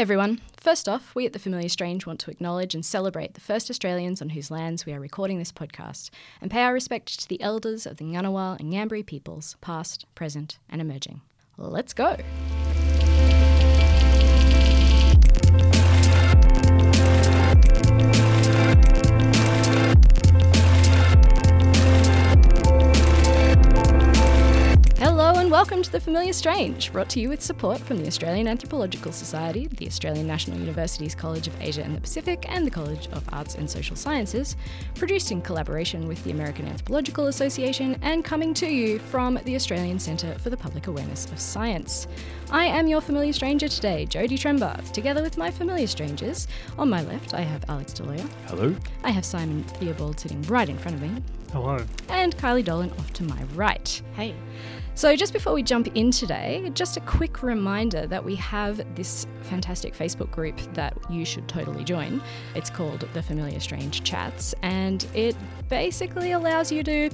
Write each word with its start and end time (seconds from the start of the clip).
everyone. 0.00 0.40
First 0.56 0.88
off, 0.88 1.14
we 1.14 1.26
at 1.26 1.34
The 1.34 1.38
Familiar 1.38 1.68
Strange 1.68 2.06
want 2.06 2.20
to 2.20 2.30
acknowledge 2.30 2.74
and 2.74 2.82
celebrate 2.82 3.34
the 3.34 3.40
first 3.40 3.68
Australians 3.68 4.22
on 4.22 4.30
whose 4.30 4.50
lands 4.50 4.86
we 4.86 4.94
are 4.94 5.00
recording 5.00 5.38
this 5.38 5.52
podcast 5.52 6.08
and 6.40 6.50
pay 6.50 6.62
our 6.62 6.72
respect 6.72 7.20
to 7.20 7.28
the 7.28 7.42
elders 7.42 7.84
of 7.84 7.98
the 7.98 8.06
Ngunnawal 8.06 8.58
and 8.58 8.72
Ngambri 8.72 9.04
peoples, 9.04 9.58
past, 9.60 10.06
present, 10.14 10.58
and 10.70 10.80
emerging. 10.80 11.20
Let's 11.58 11.92
go. 11.92 12.16
Welcome 25.60 25.82
to 25.82 25.92
The 25.92 26.00
Familiar 26.00 26.32
Strange, 26.32 26.90
brought 26.90 27.10
to 27.10 27.20
you 27.20 27.28
with 27.28 27.42
support 27.42 27.80
from 27.80 27.98
the 27.98 28.06
Australian 28.06 28.48
Anthropological 28.48 29.12
Society, 29.12 29.66
the 29.66 29.86
Australian 29.86 30.26
National 30.26 30.58
University's 30.58 31.14
College 31.14 31.48
of 31.48 31.60
Asia 31.60 31.82
and 31.82 31.94
the 31.94 32.00
Pacific, 32.00 32.46
and 32.48 32.66
the 32.66 32.70
College 32.70 33.08
of 33.08 33.28
Arts 33.30 33.56
and 33.56 33.68
Social 33.68 33.94
Sciences, 33.94 34.56
produced 34.94 35.30
in 35.32 35.42
collaboration 35.42 36.08
with 36.08 36.24
the 36.24 36.30
American 36.30 36.66
Anthropological 36.66 37.26
Association, 37.26 37.98
and 38.00 38.24
coming 38.24 38.54
to 38.54 38.68
you 38.68 38.98
from 38.98 39.38
the 39.44 39.54
Australian 39.54 39.98
Centre 39.98 40.34
for 40.38 40.48
the 40.48 40.56
Public 40.56 40.86
Awareness 40.86 41.26
of 41.26 41.38
Science. 41.38 42.06
I 42.50 42.64
am 42.64 42.86
your 42.86 43.02
familiar 43.02 43.34
stranger 43.34 43.68
today, 43.68 44.06
Jodie 44.08 44.38
Trembath, 44.38 44.92
together 44.92 45.22
with 45.22 45.36
my 45.36 45.50
familiar 45.50 45.88
strangers. 45.88 46.48
On 46.78 46.88
my 46.88 47.02
left, 47.02 47.34
I 47.34 47.42
have 47.42 47.66
Alex 47.68 47.92
D'Aloia. 47.92 48.26
Hello. 48.46 48.74
I 49.04 49.10
have 49.10 49.26
Simon 49.26 49.64
Theobald 49.64 50.20
sitting 50.20 50.40
right 50.44 50.70
in 50.70 50.78
front 50.78 50.96
of 50.96 51.02
me, 51.02 51.22
Hello. 51.52 51.84
and 52.08 52.34
Kylie 52.38 52.64
Dolan 52.64 52.92
off 52.92 53.12
to 53.12 53.24
my 53.24 53.42
right. 53.54 54.00
Hey. 54.14 54.34
So, 55.00 55.16
just 55.16 55.32
before 55.32 55.54
we 55.54 55.62
jump 55.62 55.88
in 55.96 56.10
today, 56.10 56.70
just 56.74 56.98
a 56.98 57.00
quick 57.00 57.42
reminder 57.42 58.06
that 58.08 58.22
we 58.22 58.34
have 58.36 58.84
this 58.96 59.26
fantastic 59.44 59.94
Facebook 59.94 60.30
group 60.30 60.58
that 60.74 60.94
you 61.08 61.24
should 61.24 61.48
totally 61.48 61.84
join. 61.84 62.20
It's 62.54 62.68
called 62.68 63.08
The 63.14 63.22
Familiar 63.22 63.60
Strange 63.60 64.04
Chats, 64.04 64.54
and 64.60 65.06
it 65.14 65.36
basically 65.70 66.32
allows 66.32 66.70
you 66.70 66.82
to 66.82 67.08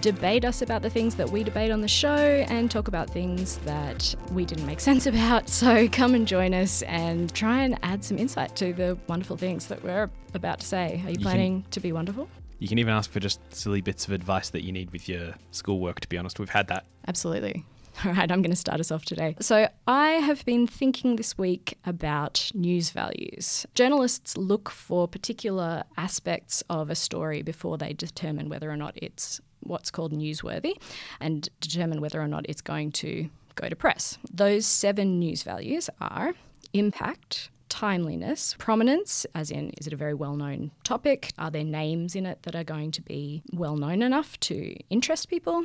debate 0.00 0.46
us 0.46 0.62
about 0.62 0.80
the 0.80 0.88
things 0.88 1.14
that 1.16 1.28
we 1.28 1.44
debate 1.44 1.70
on 1.70 1.82
the 1.82 1.88
show 1.88 2.16
and 2.48 2.70
talk 2.70 2.88
about 2.88 3.10
things 3.10 3.58
that 3.66 4.14
we 4.32 4.46
didn't 4.46 4.64
make 4.64 4.80
sense 4.80 5.04
about. 5.06 5.50
So, 5.50 5.88
come 5.90 6.14
and 6.14 6.26
join 6.26 6.54
us 6.54 6.80
and 6.84 7.34
try 7.34 7.64
and 7.64 7.78
add 7.82 8.02
some 8.02 8.16
insight 8.16 8.56
to 8.56 8.72
the 8.72 8.96
wonderful 9.08 9.36
things 9.36 9.66
that 9.66 9.84
we're 9.84 10.08
about 10.32 10.60
to 10.60 10.66
say. 10.66 11.02
Are 11.04 11.10
you 11.10 11.16
can- 11.16 11.22
planning 11.22 11.64
to 11.72 11.80
be 11.80 11.92
wonderful? 11.92 12.30
You 12.58 12.68
can 12.68 12.78
even 12.78 12.94
ask 12.94 13.10
for 13.10 13.20
just 13.20 13.40
silly 13.52 13.80
bits 13.80 14.06
of 14.06 14.12
advice 14.12 14.50
that 14.50 14.64
you 14.64 14.72
need 14.72 14.90
with 14.90 15.08
your 15.08 15.34
schoolwork, 15.50 16.00
to 16.00 16.08
be 16.08 16.16
honest. 16.16 16.38
We've 16.38 16.48
had 16.48 16.68
that. 16.68 16.86
Absolutely. 17.06 17.64
All 18.04 18.12
right, 18.12 18.30
I'm 18.30 18.42
going 18.42 18.50
to 18.50 18.56
start 18.56 18.80
us 18.80 18.90
off 18.90 19.04
today. 19.04 19.36
So, 19.40 19.68
I 19.86 20.10
have 20.10 20.44
been 20.44 20.66
thinking 20.66 21.16
this 21.16 21.38
week 21.38 21.78
about 21.84 22.50
news 22.54 22.90
values. 22.90 23.66
Journalists 23.74 24.36
look 24.36 24.68
for 24.68 25.08
particular 25.08 25.84
aspects 25.96 26.62
of 26.68 26.90
a 26.90 26.94
story 26.94 27.42
before 27.42 27.78
they 27.78 27.94
determine 27.94 28.48
whether 28.50 28.70
or 28.70 28.76
not 28.76 28.94
it's 28.96 29.40
what's 29.60 29.90
called 29.90 30.12
newsworthy 30.12 30.74
and 31.20 31.48
determine 31.60 32.00
whether 32.00 32.20
or 32.20 32.28
not 32.28 32.44
it's 32.48 32.60
going 32.60 32.92
to 32.92 33.28
go 33.54 33.68
to 33.68 33.76
press. 33.76 34.18
Those 34.30 34.66
seven 34.66 35.18
news 35.18 35.42
values 35.42 35.88
are 36.00 36.34
impact, 36.74 37.50
timeliness, 37.68 38.54
prominence, 38.58 39.26
as 39.34 39.50
in, 39.50 39.70
is 39.78 39.86
it 39.86 39.92
a 39.92 39.96
very 39.96 40.14
well 40.14 40.36
known 40.36 40.70
topic? 40.84 41.32
Are 41.38 41.50
there 41.50 41.64
names 41.64 42.14
in 42.14 42.26
it 42.26 42.42
that 42.42 42.54
are 42.54 42.64
going 42.64 42.90
to 42.92 43.02
be 43.02 43.42
well 43.52 43.76
known 43.76 44.02
enough 44.02 44.38
to 44.40 44.76
interest 44.90 45.28
people? 45.28 45.64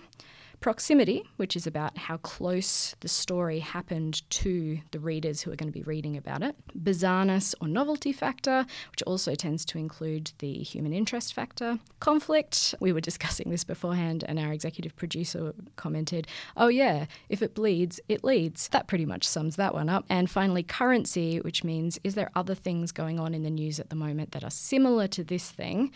Proximity, 0.61 1.23
which 1.37 1.55
is 1.55 1.65
about 1.65 1.97
how 1.97 2.17
close 2.17 2.95
the 2.99 3.07
story 3.07 3.57
happened 3.57 4.29
to 4.29 4.77
the 4.91 4.99
readers 4.99 5.41
who 5.41 5.51
are 5.51 5.55
going 5.55 5.71
to 5.71 5.73
be 5.73 5.81
reading 5.81 6.15
about 6.15 6.43
it. 6.43 6.55
Bizarreness 6.79 7.55
or 7.59 7.67
novelty 7.67 8.13
factor, 8.13 8.67
which 8.91 9.01
also 9.07 9.33
tends 9.33 9.65
to 9.65 9.79
include 9.79 10.33
the 10.37 10.53
human 10.59 10.93
interest 10.93 11.33
factor. 11.33 11.79
Conflict, 11.99 12.75
we 12.79 12.93
were 12.93 13.01
discussing 13.11 13.49
this 13.49 13.63
beforehand, 13.63 14.23
and 14.27 14.37
our 14.37 14.53
executive 14.53 14.95
producer 14.95 15.55
commented, 15.77 16.27
Oh, 16.55 16.67
yeah, 16.67 17.07
if 17.27 17.41
it 17.41 17.55
bleeds, 17.55 17.99
it 18.07 18.23
leads. 18.23 18.67
That 18.67 18.85
pretty 18.85 19.07
much 19.07 19.27
sums 19.27 19.55
that 19.55 19.73
one 19.73 19.89
up. 19.89 20.05
And 20.09 20.29
finally, 20.29 20.61
currency, 20.61 21.39
which 21.39 21.63
means 21.63 21.97
is 22.03 22.13
there 22.13 22.29
other 22.35 22.53
things 22.53 22.91
going 22.91 23.19
on 23.19 23.33
in 23.33 23.41
the 23.41 23.49
news 23.49 23.79
at 23.79 23.89
the 23.89 23.95
moment 23.95 24.31
that 24.33 24.43
are 24.43 24.51
similar 24.51 25.07
to 25.07 25.23
this 25.23 25.49
thing? 25.49 25.91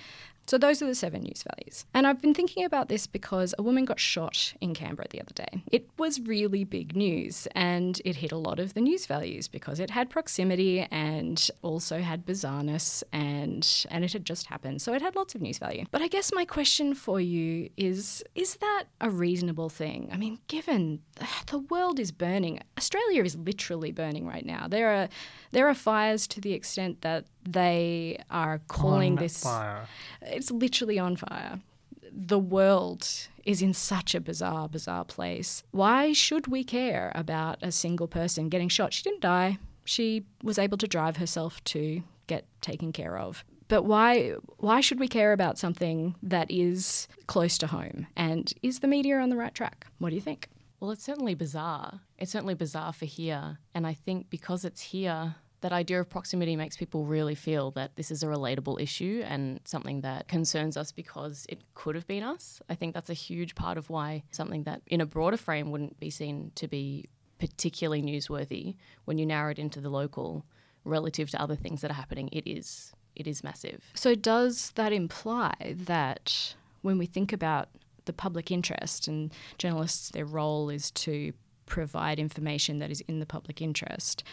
So 0.48 0.58
those 0.58 0.82
are 0.82 0.86
the 0.86 0.96
seven 0.96 1.24
news 1.24 1.44
values. 1.44 1.86
And 1.94 2.06
I've 2.06 2.22
been 2.22 2.34
thinking 2.34 2.66
about 2.66 2.90
this 2.90 3.08
because 3.08 3.54
a 3.58 3.64
woman 3.64 3.86
got 3.86 4.00
shot 4.00 4.54
in 4.62 4.74
Canberra 4.74 5.08
the 5.10 5.22
other 5.22 5.34
day. 5.34 5.64
It 5.72 5.90
was 5.98 6.20
really 6.20 6.64
big 6.64 6.96
news 6.96 7.48
and 7.54 8.02
it 8.06 8.18
hit 8.18 8.32
a 8.32 8.38
lot 8.38 8.60
of 8.60 8.74
the 8.74 8.82
news 8.82 9.06
values 9.06 9.48
because 9.48 9.80
it 9.80 9.90
had 9.90 10.10
proximity 10.10 10.88
and 10.92 11.50
also 11.62 12.02
had 12.02 12.26
bizarreness 12.26 13.04
and 13.12 13.86
and 13.90 14.04
it 14.04 14.14
had 14.14 14.26
just 14.26 14.48
happened. 14.48 14.82
So 14.82 14.94
it 14.94 15.02
had 15.02 15.16
lots 15.16 15.36
of 15.36 15.42
news 15.42 15.58
value. 15.58 15.86
But 15.92 16.02
I 16.02 16.08
guess 16.08 16.32
my 16.34 16.46
question 16.46 16.94
for 16.94 17.20
you 17.20 17.70
is 17.78 18.24
is 18.36 18.56
that 18.58 18.86
a 19.02 19.10
reasonable 19.10 19.70
thing? 19.70 20.10
I 20.12 20.18
mean, 20.18 20.40
given 20.48 21.02
the 21.48 21.60
world 21.60 22.00
is 22.00 22.12
burning, 22.12 22.60
Australia 22.78 23.24
is 23.24 23.36
literally 23.36 23.92
burning 23.92 24.28
right 24.28 24.46
now. 24.46 24.68
There 24.68 24.90
are 24.90 25.10
there 25.52 25.68
are 25.68 25.74
fires 25.74 26.28
to 26.28 26.42
the 26.42 26.54
extent 26.54 27.02
that 27.02 27.26
they 27.46 28.18
are 28.30 28.60
calling 28.68 29.14
On 29.14 29.24
this 29.24 29.42
fire. 29.44 29.88
it's 30.22 30.52
literally 30.52 31.00
on 31.00 31.16
fire. 31.16 31.60
The 32.12 32.40
world 32.40 33.08
is 33.46 33.62
in 33.62 33.74
such 33.74 34.16
a 34.16 34.22
bizarre, 34.22 34.70
bizarre 34.70 35.06
place. 35.06 35.64
Why 35.72 36.14
should 36.14 36.48
we 36.48 36.64
care 36.64 37.12
about 37.14 37.58
a 37.62 37.72
single 37.72 38.08
person 38.08 38.50
getting 38.50 38.70
shot? 38.70 38.94
She 38.94 39.04
didn't 39.04 39.22
die. 39.22 39.58
She 39.84 40.26
was 40.42 40.58
able 40.58 40.78
to 40.80 40.88
drive 40.88 41.18
herself 41.18 41.64
to 41.66 42.02
get 42.28 42.46
taken 42.62 42.92
care 42.92 43.18
of. 43.18 43.44
But 43.68 43.84
why 43.84 44.34
why 44.58 44.80
should 44.82 45.00
we 45.00 45.08
care 45.08 45.34
about 45.34 45.58
something 45.58 46.16
that 46.24 46.50
is 46.50 47.08
close 47.28 47.58
to 47.60 47.68
home? 47.68 48.08
And 48.16 48.52
is 48.64 48.80
the 48.80 48.88
media 48.88 49.18
on 49.20 49.30
the 49.30 49.36
right 49.36 49.54
track? 49.54 49.88
What 50.00 50.10
do 50.10 50.16
you 50.16 50.22
think? 50.22 50.48
Well, 50.80 50.92
it's 50.92 51.04
certainly 51.04 51.34
bizarre. 51.36 52.02
It's 52.18 52.32
certainly 52.32 52.54
bizarre 52.54 52.94
for 52.94 53.06
here. 53.06 53.58
And 53.74 53.88
I 53.88 53.94
think 53.94 54.30
because 54.30 54.66
it's 54.66 54.82
here, 54.82 55.36
that 55.66 55.74
idea 55.74 56.00
of 56.00 56.08
proximity 56.08 56.56
makes 56.56 56.78
people 56.78 57.06
really 57.06 57.34
feel 57.34 57.72
that 57.72 57.96
this 57.96 58.12
is 58.12 58.22
a 58.22 58.28
relatable 58.28 58.80
issue 58.80 59.24
and 59.26 59.60
something 59.66 60.02
that 60.02 60.28
concerns 60.28 60.78
us 60.78 60.92
because 60.92 61.44
it 61.50 61.60
could 61.74 61.96
have 61.96 62.06
been 62.06 62.22
us. 62.22 62.62
I 62.70 62.76
think 62.76 62.94
that's 62.94 63.10
a 63.10 63.16
huge 63.16 63.56
part 63.56 63.76
of 63.76 63.90
why 63.90 64.22
something 64.30 64.62
that 64.66 64.84
in 64.86 65.02
a 65.02 65.08
broader 65.08 65.38
frame 65.38 65.72
wouldn't 65.72 66.00
be 66.00 66.12
seen 66.12 66.52
to 66.54 66.68
be 66.68 67.06
particularly 67.40 68.04
newsworthy 68.04 68.76
when 69.06 69.18
you 69.18 69.26
narrow 69.26 69.50
it 69.50 69.58
into 69.58 69.82
the 69.82 69.90
local 69.90 70.46
relative 70.84 71.32
to 71.32 71.42
other 71.42 71.56
things 71.56 71.82
that 71.82 71.90
are 71.90 71.96
happening, 71.96 72.30
it 72.32 72.48
is 72.48 72.94
it 73.16 73.26
is 73.26 73.44
massive. 73.44 73.82
So, 73.96 74.14
does 74.14 74.70
that 74.76 74.94
imply 74.94 75.56
that 75.88 76.54
when 76.84 77.00
we 77.00 77.08
think 77.08 77.34
about 77.34 77.70
the 78.06 78.14
public 78.14 78.52
interest 78.52 79.08
and 79.08 79.34
journalists, 79.58 80.12
their 80.12 80.26
role 80.26 80.70
is 80.70 80.92
to 80.92 81.34
provide 81.66 82.20
information 82.20 82.78
that 82.80 82.92
is 82.92 83.02
in 83.08 83.20
the 83.20 83.26
public 83.26 83.62
interest, 83.62 84.24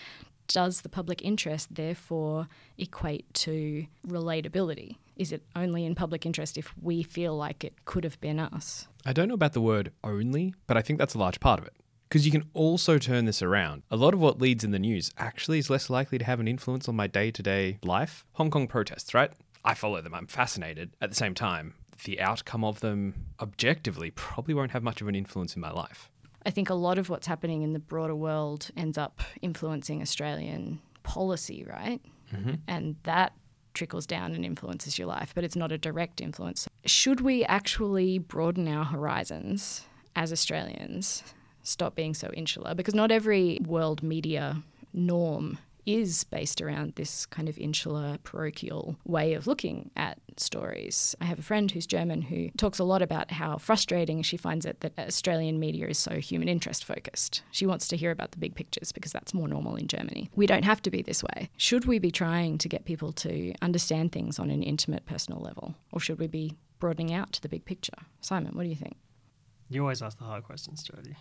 does 0.52 0.82
the 0.82 0.88
public 0.88 1.22
interest 1.22 1.74
therefore 1.74 2.48
equate 2.78 3.32
to 3.34 3.86
relatability? 4.06 4.96
Is 5.16 5.32
it 5.32 5.42
only 5.54 5.84
in 5.84 5.94
public 5.94 6.24
interest 6.24 6.56
if 6.56 6.72
we 6.80 7.02
feel 7.02 7.36
like 7.36 7.64
it 7.64 7.84
could 7.84 8.04
have 8.04 8.20
been 8.20 8.38
us? 8.38 8.86
I 9.04 9.12
don't 9.12 9.28
know 9.28 9.34
about 9.34 9.52
the 9.52 9.60
word 9.60 9.92
only, 10.02 10.54
but 10.66 10.76
I 10.76 10.82
think 10.82 10.98
that's 10.98 11.14
a 11.14 11.18
large 11.18 11.40
part 11.40 11.60
of 11.60 11.66
it. 11.66 11.74
Because 12.08 12.26
you 12.26 12.32
can 12.32 12.44
also 12.52 12.98
turn 12.98 13.24
this 13.24 13.40
around. 13.40 13.82
A 13.90 13.96
lot 13.96 14.12
of 14.12 14.20
what 14.20 14.40
leads 14.40 14.64
in 14.64 14.70
the 14.70 14.78
news 14.78 15.10
actually 15.16 15.58
is 15.58 15.70
less 15.70 15.88
likely 15.88 16.18
to 16.18 16.24
have 16.24 16.40
an 16.40 16.48
influence 16.48 16.88
on 16.88 16.96
my 16.96 17.06
day 17.06 17.30
to 17.30 17.42
day 17.42 17.78
life. 17.82 18.26
Hong 18.32 18.50
Kong 18.50 18.66
protests, 18.68 19.14
right? 19.14 19.32
I 19.64 19.74
follow 19.74 20.00
them, 20.00 20.14
I'm 20.14 20.26
fascinated. 20.26 20.94
At 21.00 21.10
the 21.10 21.16
same 21.16 21.34
time, 21.34 21.74
the 22.04 22.20
outcome 22.20 22.64
of 22.64 22.80
them 22.80 23.26
objectively 23.40 24.10
probably 24.10 24.54
won't 24.54 24.72
have 24.72 24.82
much 24.82 25.00
of 25.00 25.08
an 25.08 25.14
influence 25.14 25.54
in 25.54 25.62
my 25.62 25.70
life. 25.70 26.10
I 26.44 26.50
think 26.50 26.70
a 26.70 26.74
lot 26.74 26.98
of 26.98 27.08
what's 27.08 27.26
happening 27.26 27.62
in 27.62 27.72
the 27.72 27.78
broader 27.78 28.14
world 28.14 28.70
ends 28.76 28.98
up 28.98 29.20
influencing 29.40 30.02
Australian 30.02 30.80
policy, 31.02 31.64
right? 31.68 32.00
Mm-hmm. 32.34 32.54
And 32.66 32.96
that 33.04 33.32
trickles 33.74 34.06
down 34.06 34.32
and 34.32 34.44
influences 34.44 34.98
your 34.98 35.06
life, 35.06 35.32
but 35.34 35.44
it's 35.44 35.56
not 35.56 35.72
a 35.72 35.78
direct 35.78 36.20
influence. 36.20 36.68
Should 36.84 37.20
we 37.20 37.44
actually 37.44 38.18
broaden 38.18 38.68
our 38.68 38.84
horizons 38.84 39.86
as 40.14 40.32
Australians, 40.32 41.22
stop 41.62 41.94
being 41.94 42.14
so 42.14 42.30
insular? 42.34 42.74
Because 42.74 42.94
not 42.94 43.10
every 43.10 43.58
world 43.66 44.02
media 44.02 44.62
norm 44.92 45.58
is 45.86 46.24
based 46.24 46.60
around 46.60 46.94
this 46.94 47.26
kind 47.26 47.48
of 47.48 47.58
insular, 47.58 48.18
parochial 48.22 48.96
way 49.04 49.34
of 49.34 49.46
looking 49.46 49.90
at 49.96 50.18
stories. 50.36 51.14
I 51.20 51.24
have 51.24 51.38
a 51.38 51.42
friend 51.42 51.70
who's 51.70 51.86
German 51.86 52.22
who 52.22 52.50
talks 52.56 52.78
a 52.78 52.84
lot 52.84 53.02
about 53.02 53.30
how 53.30 53.58
frustrating 53.58 54.22
she 54.22 54.36
finds 54.36 54.64
it 54.64 54.80
that 54.80 54.98
Australian 54.98 55.58
media 55.58 55.88
is 55.88 55.98
so 55.98 56.16
human 56.16 56.48
interest 56.48 56.84
focused. 56.84 57.42
She 57.50 57.66
wants 57.66 57.88
to 57.88 57.96
hear 57.96 58.10
about 58.10 58.32
the 58.32 58.38
big 58.38 58.54
pictures 58.54 58.92
because 58.92 59.12
that's 59.12 59.34
more 59.34 59.48
normal 59.48 59.76
in 59.76 59.88
Germany. 59.88 60.30
We 60.34 60.46
don't 60.46 60.64
have 60.64 60.82
to 60.82 60.90
be 60.90 61.02
this 61.02 61.22
way. 61.22 61.50
Should 61.56 61.84
we 61.84 61.98
be 61.98 62.10
trying 62.10 62.58
to 62.58 62.68
get 62.68 62.84
people 62.84 63.12
to 63.12 63.52
understand 63.62 64.12
things 64.12 64.38
on 64.38 64.50
an 64.50 64.62
intimate, 64.62 65.06
personal 65.06 65.40
level? 65.40 65.74
Or 65.92 66.00
should 66.00 66.18
we 66.18 66.26
be 66.26 66.56
broadening 66.78 67.12
out 67.12 67.32
to 67.32 67.40
the 67.40 67.48
big 67.48 67.64
picture? 67.64 67.94
Simon, 68.20 68.54
what 68.54 68.62
do 68.64 68.68
you 68.68 68.76
think? 68.76 68.96
You 69.70 69.82
always 69.82 70.02
ask 70.02 70.18
the 70.18 70.24
hard 70.24 70.44
questions, 70.44 70.84
Jodie. 70.84 71.16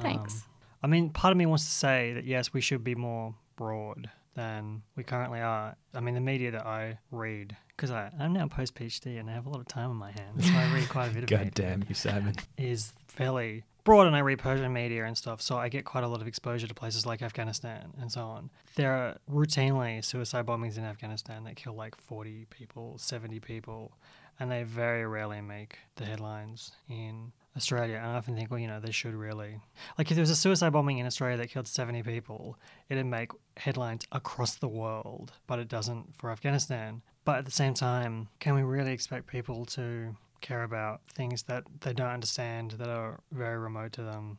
Thanks. 0.00 0.34
Um, 0.34 0.42
I 0.84 0.86
mean, 0.88 1.10
part 1.10 1.30
of 1.30 1.36
me 1.38 1.46
wants 1.46 1.64
to 1.64 1.70
say 1.70 2.12
that 2.14 2.24
yes, 2.24 2.52
we 2.52 2.60
should 2.60 2.82
be 2.82 2.94
more 2.94 3.34
broad, 3.56 4.10
than 4.34 4.82
we 4.96 5.04
currently 5.04 5.40
are. 5.40 5.76
I 5.94 6.00
mean, 6.00 6.14
the 6.14 6.20
media 6.20 6.50
that 6.52 6.66
I 6.66 6.98
read, 7.10 7.56
because 7.68 7.90
I'm 7.90 8.32
now 8.32 8.48
post 8.48 8.74
PhD 8.74 9.20
and 9.20 9.28
I 9.28 9.32
have 9.34 9.46
a 9.46 9.50
lot 9.50 9.60
of 9.60 9.68
time 9.68 9.90
on 9.90 9.96
my 9.96 10.10
hands, 10.12 10.46
so 10.46 10.52
I 10.54 10.72
read 10.72 10.88
quite 10.88 11.10
a 11.10 11.14
bit 11.14 11.24
of 11.24 11.28
God 11.28 11.38
media, 11.44 11.50
damn 11.54 11.84
you, 11.88 11.94
Simon. 11.94 12.34
is 12.56 12.92
fairly 13.08 13.64
broad 13.84 14.06
and 14.06 14.14
I 14.14 14.20
read 14.20 14.38
Persian 14.38 14.72
media 14.72 15.04
and 15.04 15.16
stuff, 15.16 15.42
so 15.42 15.56
I 15.56 15.68
get 15.68 15.84
quite 15.84 16.04
a 16.04 16.08
lot 16.08 16.20
of 16.20 16.26
exposure 16.26 16.66
to 16.66 16.74
places 16.74 17.04
like 17.04 17.20
Afghanistan 17.20 17.92
and 18.00 18.10
so 18.10 18.22
on. 18.22 18.50
There 18.76 18.92
are 18.92 19.18
routinely 19.30 20.04
suicide 20.04 20.46
bombings 20.46 20.78
in 20.78 20.84
Afghanistan 20.84 21.44
that 21.44 21.56
kill 21.56 21.74
like 21.74 21.96
40 21.96 22.46
people, 22.48 22.96
70 22.98 23.40
people, 23.40 23.92
and 24.38 24.50
they 24.50 24.62
very 24.62 25.04
rarely 25.06 25.40
make 25.40 25.78
the 25.96 26.04
headlines 26.04 26.72
in 26.88 27.32
Australia. 27.56 27.96
And 27.96 28.06
I 28.12 28.14
often 28.16 28.34
think, 28.36 28.50
well, 28.50 28.60
you 28.60 28.66
know, 28.66 28.80
they 28.80 28.90
should 28.92 29.14
really. 29.14 29.60
Like, 29.98 30.10
if 30.10 30.14
there 30.16 30.22
was 30.22 30.30
a 30.30 30.36
suicide 30.36 30.72
bombing 30.72 30.98
in 30.98 31.06
Australia 31.06 31.36
that 31.38 31.50
killed 31.50 31.68
70 31.68 32.02
people, 32.02 32.56
it'd 32.88 33.04
make 33.06 33.30
headlines 33.56 34.04
across 34.12 34.56
the 34.56 34.68
world, 34.68 35.32
but 35.46 35.58
it 35.58 35.68
doesn't 35.68 36.16
for 36.16 36.30
Afghanistan. 36.30 37.02
But 37.24 37.36
at 37.38 37.44
the 37.44 37.50
same 37.52 37.74
time, 37.74 38.28
can 38.40 38.54
we 38.54 38.62
really 38.62 38.92
expect 38.92 39.26
people 39.26 39.64
to 39.66 40.16
care 40.40 40.62
about 40.64 41.00
things 41.14 41.44
that 41.44 41.64
they 41.80 41.92
don't 41.92 42.08
understand, 42.10 42.72
that 42.72 42.88
are 42.88 43.20
very 43.30 43.58
remote 43.58 43.92
to 43.92 44.02
them? 44.02 44.38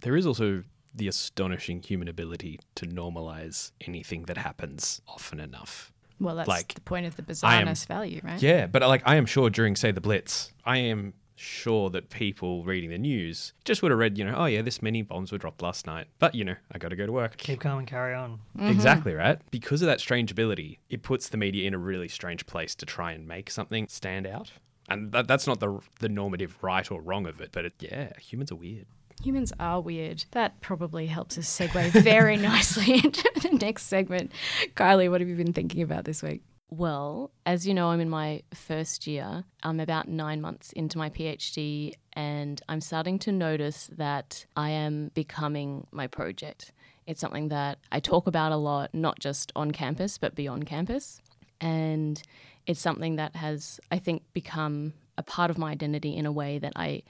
There 0.00 0.16
is 0.16 0.26
also 0.26 0.64
the 0.94 1.06
astonishing 1.08 1.82
human 1.82 2.08
ability 2.08 2.58
to 2.76 2.86
normalize 2.86 3.72
anything 3.80 4.22
that 4.24 4.36
happens 4.38 5.00
often 5.08 5.38
enough. 5.40 5.92
Well, 6.20 6.36
that's 6.36 6.48
Like, 6.48 6.74
the 6.74 6.80
point 6.80 7.06
of 7.06 7.16
the 7.16 7.24
I 7.42 7.56
am- 7.56 7.66
bizarreness 7.66 7.86
value, 7.86 8.20
right? 8.24 8.40
Yeah, 8.40 8.66
but 8.68 8.82
like 8.82 9.02
I 9.04 9.16
am 9.16 9.26
sure 9.26 9.50
during 9.50 9.74
say 9.76 9.90
the 9.90 10.00
Blitz, 10.00 10.52
I 10.64 10.78
am 10.78 11.12
sure 11.36 11.90
that 11.90 12.10
people 12.10 12.64
reading 12.64 12.90
the 12.90 12.98
news 12.98 13.52
just 13.64 13.82
would 13.82 13.90
have 13.90 13.98
read, 13.98 14.18
you 14.18 14.24
know, 14.24 14.34
oh 14.36 14.44
yeah, 14.46 14.62
this 14.62 14.82
many 14.82 15.02
bombs 15.02 15.32
were 15.32 15.38
dropped 15.38 15.62
last 15.62 15.86
night. 15.86 16.06
But 16.18 16.34
you 16.34 16.44
know, 16.44 16.56
I 16.72 16.78
got 16.78 16.88
to 16.88 16.96
go 16.96 17.06
to 17.06 17.12
work. 17.12 17.36
Keep 17.36 17.60
calm 17.60 17.78
and 17.78 17.86
carry 17.86 18.14
on. 18.14 18.40
Mm-hmm. 18.56 18.68
Exactly 18.68 19.14
right. 19.14 19.38
Because 19.50 19.82
of 19.82 19.86
that 19.86 20.00
strange 20.00 20.30
ability, 20.30 20.80
it 20.88 21.02
puts 21.02 21.28
the 21.28 21.36
media 21.36 21.66
in 21.66 21.74
a 21.74 21.78
really 21.78 22.08
strange 22.08 22.46
place 22.46 22.74
to 22.76 22.86
try 22.86 23.12
and 23.12 23.26
make 23.26 23.50
something 23.50 23.88
stand 23.88 24.26
out. 24.26 24.52
And 24.88 25.12
that, 25.12 25.26
that's 25.26 25.46
not 25.46 25.60
the 25.60 25.80
the 26.00 26.08
normative 26.08 26.62
right 26.62 26.90
or 26.90 27.00
wrong 27.00 27.26
of 27.26 27.40
it, 27.40 27.50
but 27.52 27.64
it, 27.64 27.74
yeah, 27.78 28.10
humans 28.18 28.52
are 28.52 28.56
weird. 28.56 28.86
Humans 29.22 29.52
are 29.58 29.80
weird. 29.80 30.24
That 30.32 30.60
probably 30.60 31.06
helps 31.06 31.38
us 31.38 31.46
segue 31.46 31.90
very 32.02 32.36
nicely 32.52 32.94
into 32.94 33.30
the 33.40 33.50
next 33.50 33.84
segment. 33.84 34.32
Kylie, 34.74 35.10
what 35.10 35.20
have 35.20 35.30
you 35.30 35.36
been 35.36 35.52
thinking 35.52 35.82
about 35.82 36.04
this 36.04 36.22
week? 36.22 36.42
Well, 36.76 37.30
as 37.46 37.68
you 37.68 37.72
know, 37.72 37.90
I'm 37.90 38.00
in 38.00 38.10
my 38.10 38.42
first 38.52 39.06
year. 39.06 39.44
I'm 39.62 39.78
about 39.78 40.08
nine 40.08 40.40
months 40.40 40.72
into 40.72 40.98
my 40.98 41.08
PhD, 41.08 41.94
and 42.14 42.60
I'm 42.68 42.80
starting 42.80 43.16
to 43.20 43.30
notice 43.30 43.88
that 43.96 44.44
I 44.56 44.70
am 44.70 45.12
becoming 45.14 45.86
my 45.92 46.08
project. 46.08 46.72
It's 47.06 47.20
something 47.20 47.46
that 47.50 47.78
I 47.92 48.00
talk 48.00 48.26
about 48.26 48.50
a 48.50 48.56
lot, 48.56 48.92
not 48.92 49.20
just 49.20 49.52
on 49.54 49.70
campus, 49.70 50.18
but 50.18 50.34
beyond 50.34 50.66
campus. 50.66 51.20
And 51.60 52.20
it's 52.66 52.80
something 52.80 53.14
that 53.16 53.36
has, 53.36 53.78
I 53.92 53.98
think, 53.98 54.24
become 54.32 54.94
a 55.16 55.22
part 55.22 55.52
of 55.52 55.58
my 55.58 55.70
identity 55.70 56.16
in 56.16 56.26
a 56.26 56.32
way 56.32 56.58
that 56.58 56.72
I 56.74 57.04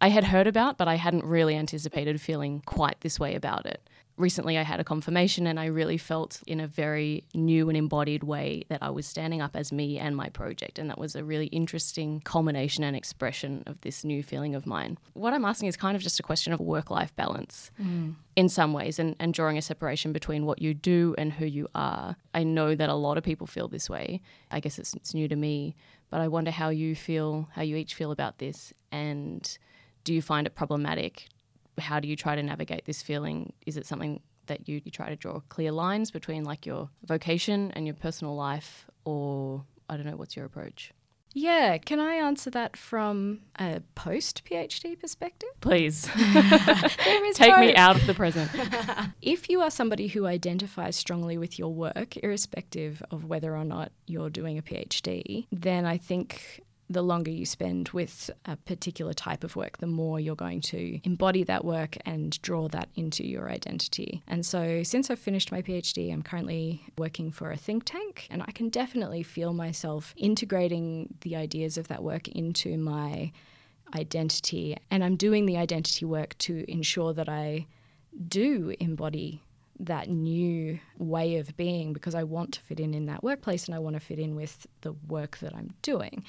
I 0.00 0.08
had 0.08 0.24
heard 0.24 0.46
about, 0.46 0.78
but 0.78 0.86
I 0.86 0.94
hadn't 0.94 1.24
really 1.24 1.56
anticipated 1.56 2.20
feeling 2.20 2.62
quite 2.64 3.00
this 3.00 3.18
way 3.18 3.34
about 3.34 3.66
it. 3.66 3.82
Recently, 4.20 4.58
I 4.58 4.64
had 4.64 4.80
a 4.80 4.84
confirmation, 4.84 5.46
and 5.46 5.58
I 5.58 5.64
really 5.64 5.96
felt 5.96 6.42
in 6.46 6.60
a 6.60 6.66
very 6.66 7.24
new 7.32 7.70
and 7.70 7.76
embodied 7.76 8.22
way 8.22 8.64
that 8.68 8.82
I 8.82 8.90
was 8.90 9.06
standing 9.06 9.40
up 9.40 9.56
as 9.56 9.72
me 9.72 9.98
and 9.98 10.14
my 10.14 10.28
project. 10.28 10.78
And 10.78 10.90
that 10.90 10.98
was 10.98 11.16
a 11.16 11.24
really 11.24 11.46
interesting 11.46 12.20
culmination 12.20 12.84
and 12.84 12.94
expression 12.94 13.62
of 13.66 13.80
this 13.80 14.04
new 14.04 14.22
feeling 14.22 14.54
of 14.54 14.66
mine. 14.66 14.98
What 15.14 15.32
I'm 15.32 15.46
asking 15.46 15.68
is 15.68 15.76
kind 15.78 15.96
of 15.96 16.02
just 16.02 16.20
a 16.20 16.22
question 16.22 16.52
of 16.52 16.60
work 16.60 16.90
life 16.90 17.16
balance 17.16 17.70
mm. 17.82 18.14
in 18.36 18.50
some 18.50 18.74
ways 18.74 18.98
and, 18.98 19.16
and 19.18 19.32
drawing 19.32 19.56
a 19.56 19.62
separation 19.62 20.12
between 20.12 20.44
what 20.44 20.60
you 20.60 20.74
do 20.74 21.14
and 21.16 21.32
who 21.32 21.46
you 21.46 21.68
are. 21.74 22.14
I 22.34 22.42
know 22.42 22.74
that 22.74 22.90
a 22.90 22.94
lot 22.94 23.16
of 23.16 23.24
people 23.24 23.46
feel 23.46 23.68
this 23.68 23.88
way. 23.88 24.20
I 24.50 24.60
guess 24.60 24.78
it's, 24.78 24.92
it's 24.92 25.14
new 25.14 25.28
to 25.28 25.36
me, 25.36 25.74
but 26.10 26.20
I 26.20 26.28
wonder 26.28 26.50
how 26.50 26.68
you 26.68 26.94
feel, 26.94 27.48
how 27.54 27.62
you 27.62 27.76
each 27.76 27.94
feel 27.94 28.10
about 28.10 28.36
this. 28.36 28.74
And 28.92 29.56
do 30.04 30.12
you 30.12 30.20
find 30.20 30.46
it 30.46 30.54
problematic? 30.54 31.28
How 31.80 32.00
do 32.00 32.08
you 32.08 32.16
try 32.16 32.34
to 32.36 32.42
navigate 32.42 32.84
this 32.84 33.02
feeling? 33.02 33.52
Is 33.66 33.76
it 33.76 33.86
something 33.86 34.20
that 34.46 34.68
you, 34.68 34.80
you 34.84 34.90
try 34.90 35.08
to 35.08 35.16
draw 35.16 35.40
clear 35.48 35.72
lines 35.72 36.10
between 36.10 36.44
like 36.44 36.66
your 36.66 36.90
vocation 37.04 37.70
and 37.72 37.86
your 37.86 37.94
personal 37.94 38.34
life? 38.34 38.86
Or 39.04 39.64
I 39.88 39.96
don't 39.96 40.06
know, 40.06 40.16
what's 40.16 40.36
your 40.36 40.46
approach? 40.46 40.92
Yeah, 41.32 41.78
can 41.78 42.00
I 42.00 42.14
answer 42.14 42.50
that 42.50 42.76
from 42.76 43.40
a 43.56 43.82
post 43.94 44.42
PhD 44.44 44.98
perspective? 44.98 45.48
Please 45.60 46.08
There 46.16 47.24
is 47.26 47.36
take 47.36 47.56
me 47.58 47.74
out 47.76 47.96
of 47.96 48.06
the 48.06 48.14
present. 48.14 48.50
If 49.22 49.48
you 49.48 49.60
are 49.60 49.70
somebody 49.70 50.08
who 50.08 50.26
identifies 50.26 50.96
strongly 50.96 51.38
with 51.38 51.58
your 51.58 51.72
work, 51.72 52.16
irrespective 52.16 53.02
of 53.10 53.24
whether 53.24 53.56
or 53.56 53.64
not 53.64 53.92
you're 54.06 54.30
doing 54.30 54.58
a 54.58 54.62
PhD, 54.62 55.46
then 55.52 55.84
I 55.86 55.98
think 55.98 56.62
the 56.90 57.02
longer 57.02 57.30
you 57.30 57.46
spend 57.46 57.88
with 57.90 58.30
a 58.44 58.56
particular 58.56 59.12
type 59.12 59.44
of 59.44 59.54
work, 59.54 59.78
the 59.78 59.86
more 59.86 60.18
you're 60.18 60.34
going 60.34 60.60
to 60.60 61.00
embody 61.04 61.44
that 61.44 61.64
work 61.64 61.96
and 62.04 62.42
draw 62.42 62.66
that 62.68 62.88
into 62.96 63.24
your 63.24 63.48
identity. 63.48 64.22
And 64.26 64.44
so, 64.44 64.82
since 64.82 65.08
I've 65.08 65.20
finished 65.20 65.52
my 65.52 65.62
PhD, 65.62 66.12
I'm 66.12 66.22
currently 66.22 66.82
working 66.98 67.30
for 67.30 67.52
a 67.52 67.56
think 67.56 67.84
tank, 67.84 68.26
and 68.28 68.42
I 68.42 68.50
can 68.50 68.68
definitely 68.70 69.22
feel 69.22 69.52
myself 69.52 70.12
integrating 70.16 71.14
the 71.20 71.36
ideas 71.36 71.78
of 71.78 71.86
that 71.88 72.02
work 72.02 72.26
into 72.26 72.76
my 72.76 73.30
identity. 73.94 74.76
And 74.90 75.04
I'm 75.04 75.16
doing 75.16 75.46
the 75.46 75.58
identity 75.58 76.04
work 76.04 76.36
to 76.38 76.64
ensure 76.68 77.14
that 77.14 77.28
I 77.28 77.68
do 78.28 78.74
embody 78.80 79.44
that 79.80 80.08
new 80.08 80.78
way 80.98 81.36
of 81.36 81.56
being 81.56 81.92
because 81.92 82.14
I 82.14 82.22
want 82.22 82.52
to 82.54 82.60
fit 82.60 82.80
in 82.80 82.92
in 82.94 83.06
that 83.06 83.22
workplace 83.22 83.66
and 83.66 83.74
I 83.74 83.78
want 83.78 83.94
to 83.94 84.00
fit 84.00 84.18
in 84.18 84.36
with 84.36 84.66
the 84.82 84.92
work 85.08 85.38
that 85.38 85.54
I'm 85.54 85.72
doing. 85.82 86.24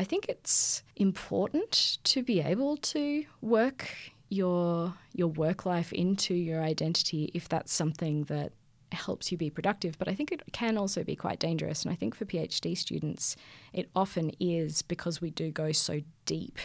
I 0.00 0.04
think 0.04 0.30
it's 0.30 0.82
important 0.96 1.98
to 2.04 2.22
be 2.22 2.40
able 2.40 2.78
to 2.78 3.26
work 3.42 3.94
your 4.30 4.94
your 5.12 5.28
work 5.28 5.66
life 5.66 5.92
into 5.92 6.32
your 6.32 6.62
identity 6.62 7.30
if 7.34 7.50
that's 7.50 7.70
something 7.70 8.24
that 8.24 8.52
helps 8.92 9.30
you 9.30 9.36
be 9.36 9.50
productive 9.50 9.98
but 9.98 10.08
I 10.08 10.14
think 10.14 10.32
it 10.32 10.40
can 10.52 10.78
also 10.78 11.04
be 11.04 11.14
quite 11.14 11.38
dangerous 11.38 11.82
and 11.82 11.92
I 11.92 11.96
think 11.96 12.14
for 12.14 12.24
PhD 12.24 12.74
students 12.78 13.36
it 13.74 13.90
often 13.94 14.32
is 14.40 14.80
because 14.80 15.20
we 15.20 15.28
do 15.28 15.50
go 15.50 15.70
so 15.70 16.00
deep 16.24 16.58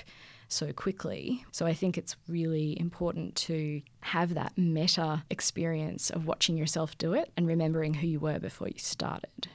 so 0.47 0.71
quickly. 0.71 1.43
So 1.51 1.65
I 1.65 1.73
think 1.73 1.97
it's 1.97 2.15
really 2.29 2.79
important 2.79 3.35
to 3.47 3.81
have 4.01 4.35
that 4.35 4.53
meta 4.57 5.23
experience 5.29 6.09
of 6.09 6.25
watching 6.25 6.55
yourself 6.55 6.97
do 6.97 7.13
it 7.13 7.31
and 7.35 7.47
remembering 7.47 7.95
who 7.95 8.07
you 8.07 8.19
were 8.19 8.39
before 8.39 8.69
you 8.69 8.77
started 8.77 9.49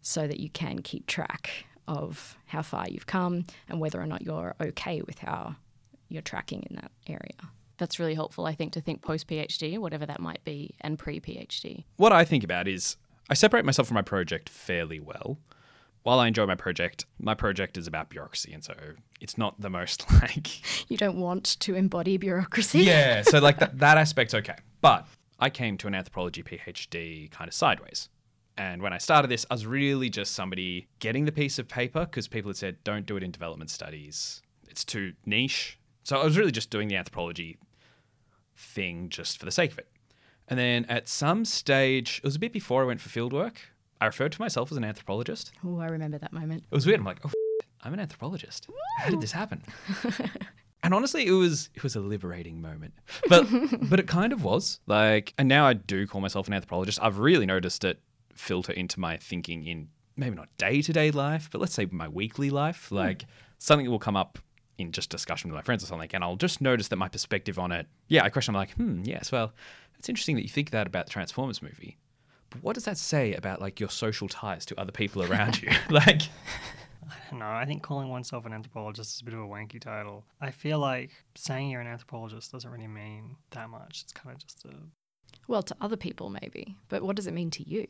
so 0.00 0.28
that 0.28 0.38
you 0.38 0.50
can 0.50 0.80
keep 0.80 1.06
track 1.06 1.66
of 1.88 2.36
how 2.46 2.62
far 2.62 2.86
you've 2.88 3.06
come 3.06 3.44
and 3.68 3.80
whether 3.80 4.00
or 4.00 4.06
not 4.06 4.22
you're 4.22 4.54
okay 4.60 5.02
with 5.02 5.18
how 5.20 5.56
you're 6.08 6.22
tracking 6.22 6.64
in 6.68 6.76
that 6.76 6.90
area. 7.06 7.50
That's 7.78 7.98
really 7.98 8.14
helpful, 8.14 8.46
I 8.46 8.54
think, 8.54 8.72
to 8.72 8.80
think 8.80 9.02
post 9.02 9.28
PhD, 9.28 9.78
whatever 9.78 10.06
that 10.06 10.20
might 10.20 10.42
be, 10.44 10.74
and 10.80 10.98
pre 10.98 11.20
PhD. 11.20 11.84
What 11.96 12.12
I 12.12 12.24
think 12.24 12.42
about 12.42 12.66
is 12.68 12.96
I 13.28 13.34
separate 13.34 13.64
myself 13.64 13.88
from 13.88 13.96
my 13.96 14.02
project 14.02 14.48
fairly 14.48 15.00
well. 15.00 15.38
While 16.02 16.20
I 16.20 16.28
enjoy 16.28 16.46
my 16.46 16.54
project, 16.54 17.04
my 17.18 17.34
project 17.34 17.76
is 17.76 17.86
about 17.88 18.08
bureaucracy, 18.10 18.52
and 18.52 18.62
so 18.62 18.74
it's 19.20 19.36
not 19.36 19.60
the 19.60 19.68
most 19.68 20.10
like 20.22 20.88
You 20.90 20.96
don't 20.96 21.18
want 21.18 21.44
to 21.60 21.74
embody 21.74 22.16
bureaucracy. 22.16 22.80
yeah. 22.80 23.22
So 23.22 23.40
like 23.40 23.58
that 23.62 23.78
that 23.80 23.98
aspect's 23.98 24.32
okay, 24.32 24.56
but 24.80 25.06
I 25.38 25.50
came 25.50 25.76
to 25.78 25.86
an 25.88 25.94
anthropology 25.94 26.42
PhD 26.42 27.30
kind 27.30 27.48
of 27.48 27.54
sideways. 27.54 28.08
And 28.58 28.80
when 28.82 28.92
I 28.92 28.98
started 28.98 29.28
this, 29.28 29.44
I 29.50 29.54
was 29.54 29.66
really 29.66 30.08
just 30.08 30.34
somebody 30.34 30.88
getting 30.98 31.26
the 31.26 31.32
piece 31.32 31.58
of 31.58 31.68
paper 31.68 32.06
because 32.06 32.26
people 32.26 32.48
had 32.48 32.56
said, 32.56 32.76
don't 32.84 33.04
do 33.04 33.16
it 33.16 33.22
in 33.22 33.30
development 33.30 33.70
studies. 33.70 34.42
It's 34.68 34.84
too 34.84 35.12
niche. 35.26 35.78
So 36.02 36.18
I 36.18 36.24
was 36.24 36.38
really 36.38 36.52
just 36.52 36.70
doing 36.70 36.88
the 36.88 36.96
anthropology 36.96 37.58
thing 38.56 39.08
just 39.08 39.38
for 39.38 39.44
the 39.44 39.50
sake 39.50 39.72
of 39.72 39.78
it. 39.78 39.88
And 40.48 40.58
then 40.58 40.84
at 40.86 41.08
some 41.08 41.44
stage, 41.44 42.18
it 42.18 42.24
was 42.24 42.36
a 42.36 42.38
bit 42.38 42.52
before 42.52 42.82
I 42.82 42.86
went 42.86 43.00
for 43.00 43.08
fieldwork, 43.08 43.56
I 44.00 44.06
referred 44.06 44.32
to 44.32 44.40
myself 44.40 44.70
as 44.70 44.76
an 44.76 44.84
anthropologist. 44.84 45.52
Oh, 45.64 45.78
I 45.80 45.86
remember 45.86 46.18
that 46.18 46.32
moment. 46.32 46.64
It 46.70 46.74
was 46.74 46.86
weird. 46.86 47.00
I'm 47.00 47.06
like, 47.06 47.18
oh, 47.24 47.30
I'm 47.82 47.94
an 47.94 48.00
anthropologist. 48.00 48.68
How 48.98 49.10
did 49.10 49.20
this 49.20 49.32
happen? 49.32 49.62
and 50.82 50.92
honestly, 50.92 51.26
it 51.26 51.32
was 51.32 51.70
it 51.74 51.82
was 51.82 51.96
a 51.96 52.00
liberating 52.00 52.60
moment. 52.60 52.94
But 53.28 53.46
but 53.82 53.98
it 53.98 54.06
kind 54.06 54.32
of 54.32 54.44
was 54.44 54.80
like, 54.86 55.34
and 55.38 55.48
now 55.48 55.66
I 55.66 55.72
do 55.72 56.06
call 56.06 56.20
myself 56.20 56.46
an 56.46 56.54
anthropologist. 56.54 56.98
I've 57.02 57.18
really 57.18 57.46
noticed 57.46 57.84
it 57.84 58.00
filter 58.36 58.72
into 58.72 59.00
my 59.00 59.16
thinking 59.16 59.64
in 59.66 59.88
maybe 60.16 60.34
not 60.34 60.48
day 60.58 60.82
to 60.82 60.92
day 60.92 61.10
life, 61.10 61.48
but 61.50 61.60
let's 61.60 61.74
say 61.74 61.86
my 61.90 62.08
weekly 62.08 62.50
life. 62.50 62.90
Like 62.90 63.26
something 63.58 63.84
that 63.86 63.90
will 63.90 63.98
come 63.98 64.16
up 64.16 64.38
in 64.78 64.92
just 64.92 65.10
discussion 65.10 65.50
with 65.50 65.56
my 65.56 65.62
friends 65.62 65.82
or 65.82 65.86
something, 65.86 66.10
and 66.12 66.22
I'll 66.22 66.36
just 66.36 66.60
notice 66.60 66.88
that 66.88 66.96
my 66.96 67.08
perspective 67.08 67.58
on 67.58 67.72
it. 67.72 67.86
Yeah, 68.08 68.24
I 68.24 68.28
question. 68.28 68.54
I'm 68.54 68.60
like, 68.60 68.72
hmm, 68.72 69.02
yes, 69.04 69.32
well, 69.32 69.52
it's 69.98 70.08
interesting 70.08 70.36
that 70.36 70.42
you 70.42 70.48
think 70.48 70.70
that 70.70 70.86
about 70.86 71.06
the 71.06 71.12
Transformers 71.12 71.62
movie. 71.62 71.98
But 72.50 72.62
what 72.62 72.74
does 72.74 72.84
that 72.84 72.98
say 72.98 73.34
about 73.34 73.60
like 73.60 73.80
your 73.80 73.90
social 73.90 74.28
ties 74.28 74.64
to 74.66 74.80
other 74.80 74.92
people 74.92 75.22
around 75.22 75.62
you? 75.62 75.70
like, 75.90 76.22
I 77.08 77.30
don't 77.30 77.40
know. 77.40 77.48
I 77.48 77.64
think 77.64 77.82
calling 77.82 78.08
oneself 78.08 78.46
an 78.46 78.52
anthropologist 78.52 79.14
is 79.14 79.20
a 79.20 79.24
bit 79.24 79.34
of 79.34 79.40
a 79.40 79.46
wanky 79.46 79.80
title. 79.80 80.24
I 80.40 80.50
feel 80.50 80.78
like 80.78 81.10
saying 81.34 81.70
you're 81.70 81.80
an 81.80 81.86
anthropologist 81.86 82.52
doesn't 82.52 82.70
really 82.70 82.86
mean 82.86 83.36
that 83.50 83.70
much. 83.70 84.02
It's 84.02 84.12
kind 84.12 84.34
of 84.34 84.42
just 84.42 84.64
a. 84.64 84.74
Well, 85.48 85.62
to 85.62 85.76
other 85.80 85.96
people, 85.96 86.28
maybe. 86.28 86.76
But 86.88 87.02
what 87.02 87.16
does 87.16 87.26
it 87.26 87.34
mean 87.34 87.50
to 87.52 87.68
you? 87.68 87.86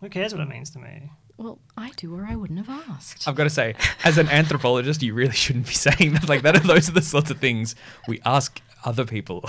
Who 0.00 0.08
cares 0.08 0.32
what 0.32 0.42
it 0.42 0.48
means 0.48 0.70
to 0.70 0.78
me? 0.78 1.10
Well, 1.38 1.58
I 1.76 1.90
do, 1.96 2.14
or 2.14 2.24
I 2.26 2.36
wouldn't 2.36 2.64
have 2.64 2.88
asked. 2.90 3.28
I've 3.28 3.34
got 3.34 3.44
to 3.44 3.50
say, 3.50 3.74
as 4.04 4.16
an 4.18 4.28
anthropologist, 4.28 5.02
you 5.02 5.14
really 5.14 5.32
shouldn't 5.32 5.66
be 5.66 5.74
saying 5.74 6.14
that. 6.14 6.28
Like 6.28 6.42
that, 6.42 6.62
those 6.64 6.88
are 6.88 6.92
the 6.92 7.02
sorts 7.02 7.30
of 7.30 7.38
things 7.38 7.74
we 8.08 8.20
ask 8.24 8.60
other 8.84 9.04
people. 9.04 9.48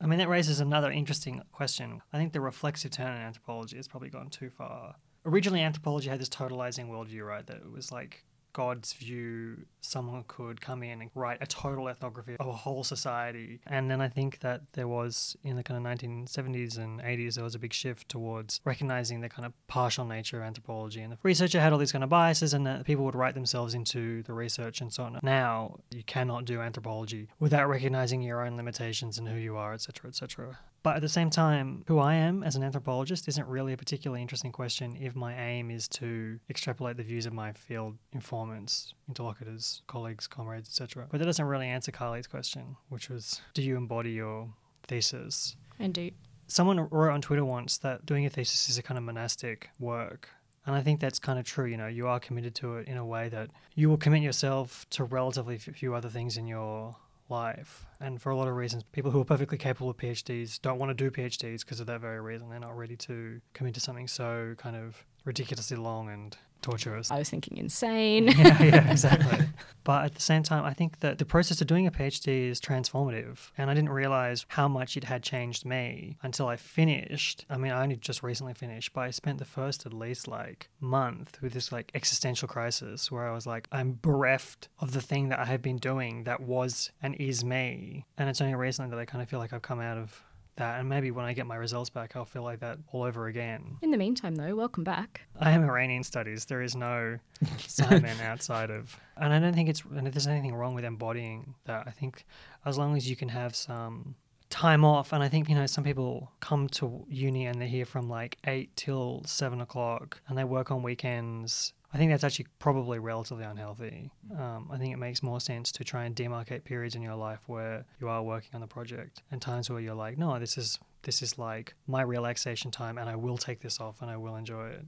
I 0.00 0.06
mean, 0.06 0.18
that 0.18 0.28
raises 0.28 0.60
another 0.60 0.90
interesting 0.90 1.42
question. 1.52 2.00
I 2.12 2.18
think 2.18 2.32
the 2.32 2.40
reflexive 2.40 2.90
turn 2.90 3.14
in 3.14 3.22
anthropology 3.22 3.76
has 3.76 3.86
probably 3.86 4.08
gone 4.10 4.30
too 4.30 4.50
far. 4.50 4.96
Originally, 5.26 5.60
anthropology 5.60 6.08
had 6.08 6.20
this 6.20 6.30
totalizing 6.30 6.88
worldview, 6.88 7.26
right? 7.26 7.46
That 7.46 7.58
it 7.58 7.70
was 7.70 7.92
like 7.92 8.24
God's 8.52 8.92
view, 8.92 9.66
someone 9.80 10.24
could 10.26 10.60
come 10.60 10.82
in 10.82 11.00
and 11.00 11.10
write 11.14 11.38
a 11.40 11.46
total 11.46 11.88
ethnography 11.88 12.36
of 12.38 12.46
a 12.46 12.52
whole 12.52 12.84
society. 12.84 13.60
And 13.66 13.90
then 13.90 14.00
I 14.00 14.08
think 14.08 14.40
that 14.40 14.62
there 14.72 14.88
was, 14.88 15.36
in 15.42 15.56
the 15.56 15.62
kind 15.62 15.78
of 15.78 15.92
1970s 15.92 16.78
and 16.78 17.00
80s, 17.00 17.34
there 17.34 17.44
was 17.44 17.54
a 17.54 17.58
big 17.58 17.72
shift 17.72 18.08
towards 18.08 18.60
recognizing 18.64 19.20
the 19.20 19.28
kind 19.28 19.46
of 19.46 19.52
partial 19.66 20.04
nature 20.04 20.38
of 20.38 20.44
anthropology. 20.44 21.00
And 21.00 21.12
the 21.12 21.18
researcher 21.22 21.60
had 21.60 21.72
all 21.72 21.78
these 21.78 21.92
kind 21.92 22.04
of 22.04 22.10
biases, 22.10 22.54
and 22.54 22.66
that 22.66 22.84
people 22.84 23.04
would 23.04 23.14
write 23.14 23.34
themselves 23.34 23.74
into 23.74 24.22
the 24.24 24.32
research 24.32 24.80
and 24.80 24.92
so 24.92 25.04
on. 25.04 25.18
Now, 25.22 25.78
you 25.90 26.02
cannot 26.02 26.44
do 26.44 26.60
anthropology 26.60 27.28
without 27.38 27.68
recognizing 27.68 28.22
your 28.22 28.44
own 28.44 28.56
limitations 28.56 29.18
and 29.18 29.28
who 29.28 29.36
you 29.36 29.56
are, 29.56 29.74
etc., 29.74 30.08
etc. 30.08 30.58
But 30.82 30.96
at 30.96 31.02
the 31.02 31.08
same 31.08 31.28
time, 31.28 31.84
who 31.88 31.98
I 31.98 32.14
am 32.14 32.42
as 32.42 32.56
an 32.56 32.62
anthropologist 32.62 33.28
isn't 33.28 33.46
really 33.46 33.72
a 33.74 33.76
particularly 33.76 34.22
interesting 34.22 34.50
question 34.50 34.96
if 34.98 35.14
my 35.14 35.34
aim 35.38 35.70
is 35.70 35.86
to 35.88 36.40
extrapolate 36.48 36.96
the 36.96 37.02
views 37.02 37.26
of 37.26 37.34
my 37.34 37.52
field 37.52 37.98
informants, 38.12 38.94
interlocutors, 39.06 39.82
colleagues, 39.86 40.26
comrades, 40.26 40.68
etc. 40.68 41.06
But 41.10 41.18
that 41.18 41.26
doesn't 41.26 41.44
really 41.44 41.66
answer 41.66 41.92
Carly's 41.92 42.26
question, 42.26 42.76
which 42.88 43.10
was 43.10 43.42
do 43.52 43.62
you 43.62 43.76
embody 43.76 44.12
your 44.12 44.48
thesis? 44.86 45.56
Indeed. 45.78 46.14
Someone 46.46 46.88
wrote 46.90 47.12
on 47.12 47.20
Twitter 47.20 47.44
once 47.44 47.78
that 47.78 48.06
doing 48.06 48.24
a 48.26 48.30
thesis 48.30 48.68
is 48.70 48.78
a 48.78 48.82
kind 48.82 48.96
of 48.98 49.04
monastic 49.04 49.68
work. 49.78 50.30
And 50.66 50.74
I 50.74 50.82
think 50.82 51.00
that's 51.00 51.18
kind 51.18 51.38
of 51.38 51.44
true. 51.44 51.66
You 51.66 51.76
know, 51.76 51.86
you 51.86 52.06
are 52.06 52.20
committed 52.20 52.54
to 52.56 52.76
it 52.76 52.88
in 52.88 52.96
a 52.96 53.04
way 53.04 53.28
that 53.28 53.50
you 53.74 53.88
will 53.88 53.96
commit 53.96 54.22
yourself 54.22 54.86
to 54.90 55.04
relatively 55.04 55.58
few 55.58 55.94
other 55.94 56.08
things 56.08 56.36
in 56.36 56.46
your 56.46 56.96
life. 57.30 57.86
And 58.00 58.20
for 58.20 58.30
a 58.30 58.36
lot 58.36 58.48
of 58.48 58.54
reasons, 58.56 58.82
people 58.92 59.10
who 59.10 59.20
are 59.20 59.24
perfectly 59.24 59.58
capable 59.58 59.90
of 59.90 59.96
PhDs 59.96 60.60
don't 60.60 60.78
want 60.78 60.90
to 60.90 60.94
do 60.94 61.10
PhDs 61.10 61.60
because 61.60 61.80
of 61.80 61.86
that 61.86 62.00
very 62.00 62.20
reason. 62.20 62.50
They're 62.50 62.60
not 62.60 62.76
ready 62.76 62.96
to 62.96 63.40
commit 63.54 63.74
to 63.74 63.80
something 63.80 64.08
so 64.08 64.54
kind 64.58 64.76
of 64.76 65.04
ridiculously 65.24 65.76
long 65.76 66.08
and 66.08 66.36
torturous. 66.60 67.10
I 67.10 67.18
was 67.18 67.30
thinking 67.30 67.56
insane. 67.56 68.28
yeah, 68.38 68.62
yeah, 68.62 68.90
exactly. 68.90 69.46
but 69.84 70.04
at 70.04 70.14
the 70.14 70.20
same 70.20 70.42
time, 70.42 70.64
I 70.64 70.72
think 70.72 71.00
that 71.00 71.18
the 71.18 71.24
process 71.24 71.60
of 71.60 71.66
doing 71.66 71.86
a 71.86 71.90
PhD 71.90 72.48
is 72.48 72.60
transformative. 72.60 73.50
And 73.56 73.70
I 73.70 73.74
didn't 73.74 73.90
realize 73.90 74.46
how 74.48 74.68
much 74.68 74.96
it 74.96 75.04
had 75.04 75.22
changed 75.22 75.64
me 75.64 76.16
until 76.22 76.48
I 76.48 76.56
finished. 76.56 77.44
I 77.48 77.56
mean, 77.56 77.72
I 77.72 77.82
only 77.82 77.96
just 77.96 78.22
recently 78.22 78.54
finished, 78.54 78.92
but 78.92 79.02
I 79.02 79.10
spent 79.10 79.38
the 79.38 79.44
first 79.44 79.86
at 79.86 79.92
least 79.92 80.28
like 80.28 80.68
month 80.80 81.40
with 81.42 81.52
this 81.52 81.72
like 81.72 81.90
existential 81.94 82.48
crisis 82.48 83.10
where 83.10 83.26
I 83.26 83.32
was 83.32 83.46
like, 83.46 83.68
I'm 83.72 83.98
bereft 84.00 84.68
of 84.78 84.92
the 84.92 85.00
thing 85.00 85.28
that 85.28 85.38
I 85.38 85.46
have 85.46 85.62
been 85.62 85.78
doing 85.78 86.24
that 86.24 86.40
was 86.40 86.90
and 87.02 87.14
is 87.16 87.44
me. 87.44 88.06
And 88.18 88.28
it's 88.28 88.40
only 88.40 88.54
recently 88.54 88.90
that 88.90 89.00
I 89.00 89.04
kind 89.04 89.22
of 89.22 89.28
feel 89.28 89.38
like 89.38 89.52
I've 89.52 89.62
come 89.62 89.80
out 89.80 89.98
of 89.98 90.22
that. 90.60 90.78
And 90.78 90.88
maybe 90.88 91.10
when 91.10 91.24
I 91.24 91.32
get 91.32 91.46
my 91.46 91.56
results 91.56 91.90
back, 91.90 92.14
I'll 92.14 92.24
feel 92.24 92.42
like 92.42 92.60
that 92.60 92.78
all 92.92 93.02
over 93.02 93.26
again. 93.26 93.78
In 93.82 93.90
the 93.90 93.96
meantime, 93.96 94.36
though, 94.36 94.54
welcome 94.54 94.84
back. 94.84 95.22
I 95.40 95.50
am 95.50 95.64
Iranian 95.64 96.04
studies. 96.04 96.44
There 96.44 96.62
is 96.62 96.76
no 96.76 97.18
Simon 97.58 98.20
outside 98.20 98.70
of, 98.70 98.98
and 99.16 99.32
I 99.32 99.40
don't 99.40 99.54
think 99.54 99.68
it's 99.68 99.82
and 99.96 100.06
if 100.06 100.14
there's 100.14 100.26
anything 100.26 100.54
wrong 100.54 100.74
with 100.74 100.84
embodying 100.84 101.54
that. 101.64 101.84
I 101.86 101.90
think 101.90 102.24
as 102.64 102.78
long 102.78 102.96
as 102.96 103.08
you 103.08 103.16
can 103.16 103.30
have 103.30 103.56
some 103.56 104.14
time 104.50 104.84
off, 104.84 105.12
and 105.12 105.22
I 105.22 105.28
think 105.28 105.48
you 105.48 105.54
know 105.54 105.66
some 105.66 105.84
people 105.84 106.30
come 106.40 106.68
to 106.68 107.06
uni 107.08 107.46
and 107.46 107.60
they're 107.60 107.68
here 107.68 107.86
from 107.86 108.08
like 108.08 108.36
eight 108.46 108.74
till 108.76 109.22
seven 109.24 109.60
o'clock, 109.60 110.20
and 110.28 110.36
they 110.36 110.44
work 110.44 110.70
on 110.70 110.82
weekends. 110.82 111.72
I 111.92 111.98
think 111.98 112.12
that's 112.12 112.22
actually 112.22 112.46
probably 112.60 113.00
relatively 113.00 113.44
unhealthy. 113.44 114.10
Um, 114.38 114.68
I 114.70 114.78
think 114.78 114.92
it 114.92 114.98
makes 114.98 115.24
more 115.24 115.40
sense 115.40 115.72
to 115.72 115.82
try 115.82 116.04
and 116.04 116.14
demarcate 116.14 116.62
periods 116.62 116.94
in 116.94 117.02
your 117.02 117.16
life 117.16 117.40
where 117.48 117.84
you 118.00 118.08
are 118.08 118.22
working 118.22 118.50
on 118.54 118.60
the 118.60 118.68
project 118.68 119.22
and 119.32 119.42
times 119.42 119.68
where 119.68 119.80
you're 119.80 119.96
like, 119.96 120.16
no, 120.16 120.38
this 120.38 120.56
is 120.56 120.78
this 121.02 121.22
is 121.22 121.38
like 121.38 121.74
my 121.86 122.02
relaxation 122.02 122.70
time, 122.70 122.98
and 122.98 123.08
I 123.08 123.16
will 123.16 123.38
take 123.38 123.60
this 123.60 123.80
off 123.80 124.02
and 124.02 124.10
I 124.10 124.16
will 124.16 124.36
enjoy 124.36 124.68
it. 124.68 124.84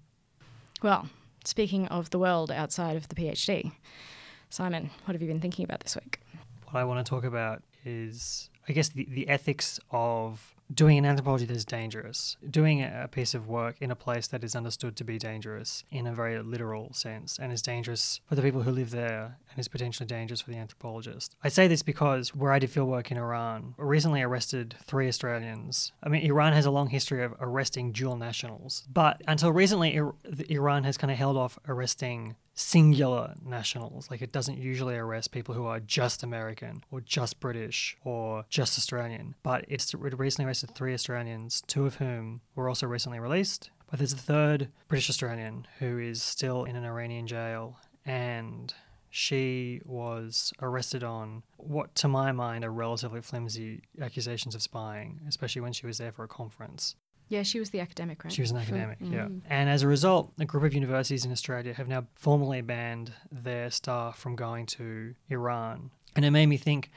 Well, 0.82 1.08
speaking 1.44 1.86
of 1.88 2.10
the 2.10 2.18
world 2.18 2.50
outside 2.50 2.96
of 2.96 3.08
the 3.08 3.14
PhD, 3.14 3.72
Simon, 4.50 4.90
what 5.04 5.14
have 5.14 5.22
you 5.22 5.28
been 5.28 5.40
thinking 5.40 5.64
about 5.64 5.80
this 5.80 5.96
week? 5.96 6.20
What 6.64 6.80
I 6.80 6.84
want 6.84 7.04
to 7.04 7.08
talk 7.08 7.24
about 7.24 7.62
is, 7.84 8.50
I 8.68 8.72
guess, 8.72 8.88
the, 8.88 9.06
the 9.10 9.28
ethics 9.28 9.80
of 9.90 10.54
doing 10.72 10.98
an 10.98 11.04
anthropology 11.04 11.44
that 11.44 11.56
is 11.56 11.64
dangerous, 11.64 12.36
doing 12.48 12.82
a 12.82 13.08
piece 13.10 13.34
of 13.34 13.48
work 13.48 13.76
in 13.80 13.90
a 13.90 13.96
place 13.96 14.26
that 14.28 14.42
is 14.42 14.56
understood 14.56 14.96
to 14.96 15.04
be 15.04 15.18
dangerous 15.18 15.84
in 15.90 16.06
a 16.06 16.14
very 16.14 16.40
literal 16.42 16.92
sense 16.94 17.38
and 17.38 17.52
is 17.52 17.62
dangerous 17.62 18.20
for 18.26 18.34
the 18.34 18.42
people 18.42 18.62
who 18.62 18.70
live 18.70 18.90
there 18.90 19.36
and 19.50 19.58
is 19.58 19.68
potentially 19.68 20.06
dangerous 20.06 20.40
for 20.40 20.50
the 20.50 20.56
anthropologist. 20.56 21.36
I 21.42 21.48
say 21.48 21.68
this 21.68 21.82
because 21.82 22.34
where 22.34 22.52
I 22.52 22.58
did 22.58 22.70
fieldwork 22.70 23.10
in 23.10 23.18
Iran, 23.18 23.74
recently 23.76 24.22
arrested 24.22 24.74
three 24.82 25.08
Australians. 25.08 25.92
I 26.02 26.08
mean, 26.08 26.22
Iran 26.22 26.52
has 26.52 26.66
a 26.66 26.70
long 26.70 26.88
history 26.88 27.22
of 27.22 27.34
arresting 27.40 27.92
dual 27.92 28.16
nationals, 28.16 28.86
but 28.90 29.20
until 29.28 29.52
recently, 29.52 30.00
Iran 30.48 30.84
has 30.84 30.96
kind 30.96 31.10
of 31.10 31.18
held 31.18 31.36
off 31.36 31.58
arresting 31.68 32.36
singular 32.54 33.34
nationals. 33.44 34.10
Like 34.10 34.22
it 34.22 34.32
doesn't 34.32 34.58
usually 34.58 34.96
arrest 34.96 35.32
people 35.32 35.54
who 35.54 35.66
are 35.66 35.80
just 35.80 36.22
American 36.22 36.84
or 36.90 37.00
just 37.00 37.40
British 37.40 37.96
or 38.04 38.44
just 38.48 38.78
Australian. 38.78 39.34
But 39.42 39.64
it's 39.68 39.94
recently 39.94 40.46
arrested 40.46 40.74
three 40.74 40.94
Australians, 40.94 41.62
two 41.66 41.86
of 41.86 41.96
whom 41.96 42.40
were 42.54 42.68
also 42.68 42.86
recently 42.86 43.20
released. 43.20 43.70
But 43.90 43.98
there's 43.98 44.12
a 44.12 44.18
third 44.18 44.68
British 44.88 45.10
Australian 45.10 45.66
who 45.78 45.98
is 45.98 46.22
still 46.22 46.64
in 46.64 46.76
an 46.76 46.84
Iranian 46.84 47.26
jail 47.26 47.76
and 48.04 48.72
she 49.14 49.82
was 49.84 50.54
arrested 50.62 51.04
on 51.04 51.42
what, 51.58 51.94
to 51.96 52.08
my 52.08 52.32
mind, 52.32 52.64
are 52.64 52.72
relatively 52.72 53.20
flimsy 53.20 53.82
accusations 54.00 54.54
of 54.54 54.62
spying, 54.62 55.20
especially 55.28 55.60
when 55.60 55.74
she 55.74 55.84
was 55.84 55.98
there 55.98 56.12
for 56.12 56.24
a 56.24 56.28
conference. 56.28 56.96
Yeah, 57.32 57.44
she 57.44 57.58
was 57.58 57.70
the 57.70 57.80
academic, 57.80 58.22
right? 58.24 58.32
She 58.32 58.42
was 58.42 58.50
an 58.50 58.58
academic, 58.58 58.98
For, 58.98 59.04
yeah. 59.06 59.24
Mm. 59.24 59.40
And 59.48 59.70
as 59.70 59.82
a 59.82 59.88
result, 59.88 60.34
a 60.38 60.44
group 60.44 60.64
of 60.64 60.74
universities 60.74 61.24
in 61.24 61.32
Australia 61.32 61.72
have 61.72 61.88
now 61.88 62.06
formally 62.14 62.60
banned 62.60 63.14
their 63.30 63.70
staff 63.70 64.18
from 64.18 64.36
going 64.36 64.66
to 64.66 65.14
Iran. 65.30 65.90
And 66.14 66.26
it 66.26 66.30
made 66.30 66.44
me 66.44 66.58
think 66.58 66.90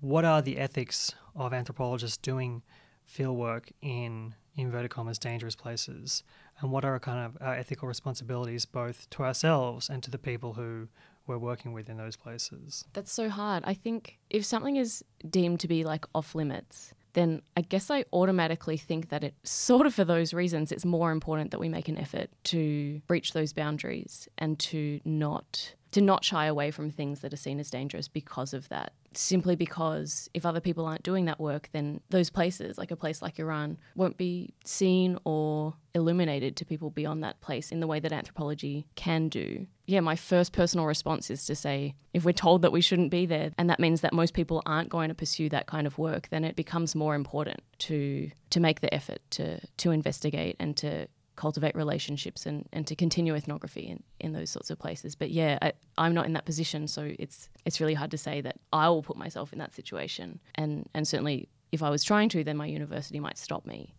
what 0.00 0.24
are 0.24 0.40
the 0.40 0.56
ethics 0.56 1.14
of 1.36 1.52
anthropologists 1.52 2.16
doing 2.16 2.62
fieldwork 3.06 3.70
in 3.82 4.34
inverted 4.56 4.90
commas 4.90 5.18
dangerous 5.18 5.54
places? 5.54 6.24
And 6.60 6.72
what 6.72 6.86
are 6.86 6.98
kind 6.98 7.26
of 7.26 7.36
our 7.46 7.54
ethical 7.54 7.86
responsibilities 7.86 8.64
both 8.64 9.10
to 9.10 9.24
ourselves 9.24 9.90
and 9.90 10.02
to 10.04 10.10
the 10.10 10.18
people 10.18 10.54
who 10.54 10.88
we're 11.26 11.36
working 11.36 11.74
with 11.74 11.90
in 11.90 11.98
those 11.98 12.16
places? 12.16 12.86
That's 12.94 13.12
so 13.12 13.28
hard. 13.28 13.62
I 13.66 13.74
think 13.74 14.18
if 14.30 14.46
something 14.46 14.76
is 14.76 15.04
deemed 15.28 15.60
to 15.60 15.68
be 15.68 15.84
like 15.84 16.06
off 16.14 16.34
limits, 16.34 16.94
then 17.14 17.42
I 17.56 17.60
guess 17.60 17.90
I 17.90 18.04
automatically 18.12 18.76
think 18.76 19.08
that 19.10 19.22
it 19.22 19.34
sort 19.44 19.86
of 19.86 19.94
for 19.94 20.04
those 20.04 20.32
reasons, 20.32 20.72
it's 20.72 20.84
more 20.84 21.12
important 21.12 21.50
that 21.50 21.60
we 21.60 21.68
make 21.68 21.88
an 21.88 21.98
effort 21.98 22.30
to 22.44 23.00
breach 23.06 23.32
those 23.32 23.52
boundaries 23.52 24.28
and 24.38 24.58
to 24.60 25.00
not 25.04 25.74
to 25.92 26.00
not 26.00 26.24
shy 26.24 26.46
away 26.46 26.70
from 26.70 26.90
things 26.90 27.20
that 27.20 27.34
are 27.34 27.36
seen 27.36 27.60
as 27.60 27.70
dangerous 27.70 28.08
because 28.08 28.54
of 28.54 28.68
that. 28.70 28.92
Simply 29.14 29.56
because 29.56 30.28
if 30.34 30.46
other 30.46 30.60
people 30.60 30.86
aren't 30.86 31.02
doing 31.02 31.26
that 31.26 31.40
work, 31.40 31.68
then 31.72 32.00
those 32.10 32.30
places, 32.30 32.78
like 32.78 32.90
a 32.90 32.96
place 32.96 33.22
like 33.22 33.38
Iran, 33.38 33.78
won't 33.94 34.16
be 34.16 34.54
seen 34.64 35.18
or 35.24 35.74
illuminated 35.94 36.56
to 36.56 36.64
people 36.64 36.90
beyond 36.90 37.22
that 37.22 37.40
place 37.40 37.70
in 37.70 37.80
the 37.80 37.86
way 37.86 38.00
that 38.00 38.12
anthropology 38.12 38.86
can 38.94 39.28
do. 39.28 39.66
Yeah, 39.86 40.00
my 40.00 40.16
first 40.16 40.52
personal 40.52 40.86
response 40.86 41.30
is 41.30 41.44
to 41.46 41.54
say 41.54 41.94
if 42.14 42.24
we're 42.24 42.32
told 42.32 42.62
that 42.62 42.72
we 42.72 42.80
shouldn't 42.80 43.10
be 43.10 43.26
there, 43.26 43.50
and 43.58 43.68
that 43.68 43.80
means 43.80 44.00
that 44.00 44.12
most 44.12 44.32
people 44.32 44.62
aren't 44.64 44.88
going 44.88 45.08
to 45.08 45.14
pursue 45.14 45.48
that 45.50 45.66
kind 45.66 45.86
of 45.86 45.98
work, 45.98 46.28
then 46.30 46.44
it 46.44 46.56
becomes 46.56 46.94
more 46.94 47.14
important 47.14 47.60
to 47.78 48.30
to 48.50 48.60
make 48.60 48.80
the 48.80 48.92
effort 48.94 49.20
to 49.30 49.60
to 49.78 49.90
investigate 49.90 50.56
and 50.58 50.76
to 50.76 51.06
cultivate 51.36 51.74
relationships 51.74 52.46
and, 52.46 52.68
and 52.72 52.86
to 52.86 52.94
continue 52.94 53.34
ethnography 53.34 53.82
in, 53.82 54.02
in 54.20 54.32
those 54.32 54.50
sorts 54.50 54.70
of 54.70 54.78
places. 54.78 55.14
But 55.14 55.30
yeah, 55.30 55.58
I, 55.62 55.72
I'm 55.98 56.14
not 56.14 56.26
in 56.26 56.32
that 56.34 56.44
position, 56.44 56.88
so 56.88 57.12
it's 57.18 57.48
it's 57.64 57.80
really 57.80 57.94
hard 57.94 58.10
to 58.10 58.18
say 58.18 58.40
that 58.40 58.58
I 58.72 58.88
will 58.88 59.02
put 59.02 59.16
myself 59.16 59.52
in 59.52 59.58
that 59.58 59.72
situation. 59.72 60.40
And 60.54 60.88
and 60.94 61.06
certainly, 61.06 61.48
if 61.70 61.82
I 61.82 61.90
was 61.90 62.04
trying 62.04 62.28
to, 62.30 62.44
then 62.44 62.56
my 62.56 62.66
university 62.66 63.20
might 63.20 63.38
stop 63.38 63.66
me. 63.66 63.94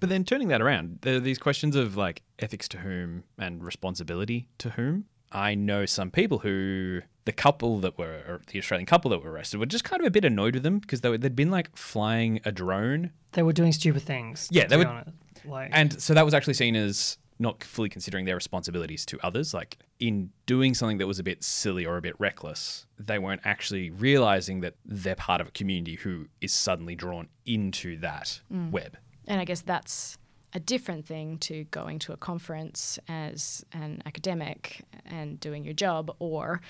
But 0.00 0.08
then 0.10 0.24
turning 0.24 0.48
that 0.48 0.62
around, 0.62 0.98
there 1.02 1.16
are 1.16 1.20
these 1.20 1.38
questions 1.38 1.74
of 1.74 1.96
like 1.96 2.22
ethics 2.38 2.68
to 2.68 2.78
whom 2.78 3.24
and 3.36 3.64
responsibility 3.64 4.48
to 4.58 4.70
whom. 4.70 5.06
I 5.30 5.54
know 5.54 5.84
some 5.84 6.10
people 6.10 6.38
who 6.38 7.02
the 7.24 7.32
couple 7.32 7.78
that 7.80 7.98
were 7.98 8.40
the 8.46 8.58
Australian 8.58 8.86
couple 8.86 9.10
that 9.10 9.22
were 9.22 9.30
arrested 9.30 9.60
were 9.60 9.66
just 9.66 9.84
kind 9.84 10.00
of 10.00 10.06
a 10.06 10.10
bit 10.10 10.24
annoyed 10.24 10.54
with 10.54 10.62
them 10.62 10.78
because 10.78 11.02
they 11.02 11.10
were, 11.10 11.18
they'd 11.18 11.36
been 11.36 11.50
like 11.50 11.76
flying 11.76 12.40
a 12.46 12.52
drone. 12.52 13.10
They 13.32 13.42
were 13.42 13.52
doing 13.52 13.72
stupid 13.72 14.02
things. 14.02 14.48
Yeah, 14.50 14.66
they 14.66 14.78
were. 14.78 15.04
Like, 15.48 15.70
and 15.72 16.00
so 16.00 16.14
that 16.14 16.24
was 16.24 16.34
actually 16.34 16.54
seen 16.54 16.76
as 16.76 17.18
not 17.38 17.62
fully 17.62 17.88
considering 17.88 18.24
their 18.24 18.34
responsibilities 18.34 19.06
to 19.06 19.18
others. 19.22 19.54
Like 19.54 19.78
in 20.00 20.30
doing 20.46 20.74
something 20.74 20.98
that 20.98 21.06
was 21.06 21.18
a 21.18 21.22
bit 21.22 21.44
silly 21.44 21.86
or 21.86 21.96
a 21.96 22.02
bit 22.02 22.14
reckless, 22.18 22.86
they 22.98 23.18
weren't 23.18 23.42
actually 23.44 23.90
realizing 23.90 24.60
that 24.60 24.74
they're 24.84 25.14
part 25.14 25.40
of 25.40 25.48
a 25.48 25.50
community 25.52 25.94
who 25.96 26.26
is 26.40 26.52
suddenly 26.52 26.94
drawn 26.94 27.28
into 27.46 27.98
that 28.00 28.40
mm. 28.52 28.70
web. 28.70 28.96
And 29.26 29.40
I 29.40 29.44
guess 29.44 29.60
that's 29.60 30.18
a 30.52 30.60
different 30.60 31.06
thing 31.06 31.38
to 31.38 31.64
going 31.64 31.98
to 32.00 32.12
a 32.12 32.16
conference 32.16 32.98
as 33.08 33.64
an 33.72 34.02
academic 34.06 34.84
and 35.04 35.38
doing 35.38 35.64
your 35.64 35.74
job 35.74 36.14
or 36.18 36.60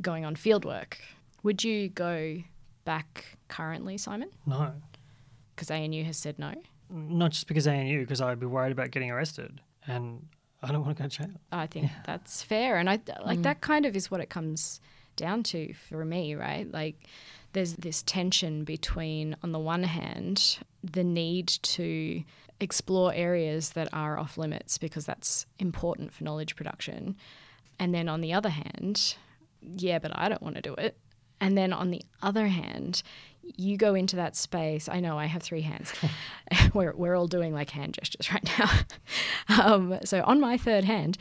going 0.00 0.24
on 0.24 0.34
fieldwork. 0.34 0.94
Would 1.42 1.62
you 1.62 1.88
go 1.88 2.38
back 2.84 3.36
currently, 3.48 3.98
Simon? 3.98 4.30
No. 4.46 4.72
Because 5.54 5.70
ANU 5.70 6.04
has 6.04 6.16
said 6.16 6.38
no. 6.38 6.54
Not 6.92 7.32
just 7.32 7.48
because 7.48 7.66
ANU, 7.66 8.00
because 8.00 8.20
I'd 8.20 8.38
be 8.38 8.46
worried 8.46 8.72
about 8.72 8.90
getting 8.90 9.10
arrested. 9.10 9.60
And 9.86 10.26
I 10.62 10.70
don't 10.70 10.84
want 10.84 10.96
to 10.96 11.02
go 11.02 11.08
to 11.08 11.16
jail. 11.16 11.40
I 11.50 11.66
think 11.66 11.90
that's 12.04 12.42
fair. 12.42 12.76
And 12.76 12.88
I 12.88 13.00
like 13.24 13.40
mm. 13.40 13.42
that 13.44 13.60
kind 13.60 13.86
of 13.86 13.96
is 13.96 14.10
what 14.10 14.20
it 14.20 14.30
comes 14.30 14.80
down 15.16 15.42
to 15.44 15.72
for 15.74 16.04
me, 16.04 16.34
right? 16.34 16.70
Like 16.70 16.96
there's 17.52 17.74
this 17.74 18.02
tension 18.02 18.64
between, 18.64 19.36
on 19.42 19.52
the 19.52 19.58
one 19.58 19.82
hand, 19.84 20.58
the 20.84 21.04
need 21.04 21.48
to 21.48 22.22
explore 22.60 23.12
areas 23.12 23.70
that 23.70 23.88
are 23.92 24.18
off 24.18 24.38
limits 24.38 24.78
because 24.78 25.04
that's 25.04 25.46
important 25.58 26.12
for 26.12 26.24
knowledge 26.24 26.54
production. 26.56 27.16
And 27.78 27.94
then 27.94 28.08
on 28.08 28.20
the 28.20 28.32
other 28.32 28.50
hand, 28.50 29.16
yeah, 29.60 29.98
but 29.98 30.12
I 30.14 30.28
don't 30.28 30.42
want 30.42 30.56
to 30.56 30.62
do 30.62 30.74
it. 30.74 30.96
And 31.40 31.58
then 31.58 31.72
on 31.72 31.90
the 31.90 32.02
other 32.22 32.46
hand, 32.46 33.02
you 33.42 33.76
go 33.76 33.94
into 33.94 34.16
that 34.16 34.36
space. 34.36 34.88
I 34.88 35.00
know 35.00 35.18
I 35.18 35.26
have 35.26 35.42
three 35.42 35.62
hands. 35.62 35.92
we're, 36.74 36.92
we're 36.94 37.14
all 37.16 37.26
doing 37.28 37.52
like 37.54 37.70
hand 37.70 37.94
gestures 37.94 38.30
right 38.32 38.48
now. 38.58 38.70
um, 39.62 39.98
so 40.04 40.22
on 40.24 40.40
my 40.40 40.56
third 40.56 40.84
hand, 40.84 41.18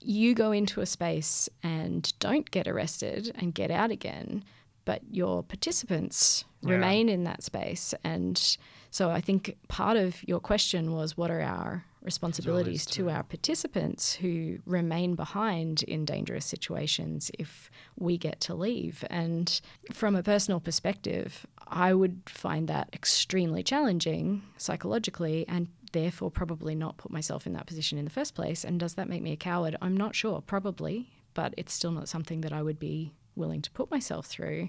you 0.00 0.34
go 0.34 0.52
into 0.52 0.80
a 0.80 0.86
space 0.86 1.48
and 1.62 2.12
don't 2.20 2.50
get 2.50 2.68
arrested 2.68 3.32
and 3.36 3.54
get 3.54 3.70
out 3.70 3.90
again, 3.90 4.44
but 4.84 5.00
your 5.10 5.42
participants 5.42 6.44
Yeah. 6.62 6.72
remain 6.74 7.08
in 7.08 7.24
that 7.24 7.42
space. 7.42 7.94
And 8.04 8.40
so 8.90 9.10
I 9.10 9.20
think 9.20 9.56
part 9.68 9.96
of 9.96 10.26
your 10.28 10.40
question 10.40 10.92
was 10.92 11.16
what 11.16 11.30
are 11.30 11.40
our 11.42 11.84
responsibilities 12.04 12.84
to 12.84 13.08
our 13.08 13.22
participants 13.22 14.14
who 14.14 14.58
remain 14.66 15.14
behind 15.14 15.82
in 15.84 16.04
dangerous 16.04 16.44
situations 16.44 17.30
if 17.38 17.70
we 17.98 18.18
get 18.18 18.40
to 18.42 18.54
leave. 18.54 19.04
And 19.08 19.60
from 19.92 20.14
a 20.14 20.22
personal 20.22 20.60
perspective, 20.60 21.46
I 21.66 21.94
would 21.94 22.22
find 22.26 22.68
that 22.68 22.90
extremely 22.92 23.62
challenging 23.62 24.42
psychologically 24.58 25.46
and 25.48 25.68
therefore 25.92 26.30
probably 26.30 26.74
not 26.74 26.98
put 26.98 27.10
myself 27.10 27.46
in 27.46 27.54
that 27.54 27.66
position 27.66 27.98
in 27.98 28.04
the 28.04 28.10
first 28.10 28.34
place. 28.34 28.64
And 28.64 28.78
does 28.78 28.94
that 28.94 29.08
make 29.08 29.22
me 29.22 29.32
a 29.32 29.36
coward? 29.36 29.76
I'm 29.80 29.96
not 29.96 30.14
sure, 30.14 30.42
probably, 30.42 31.08
but 31.32 31.54
it's 31.56 31.72
still 31.72 31.92
not 31.92 32.08
something 32.08 32.42
that 32.42 32.52
I 32.52 32.62
would 32.62 32.78
be 32.78 33.14
willing 33.34 33.62
to 33.62 33.70
put 33.70 33.90
myself 33.90 34.26
through. 34.26 34.68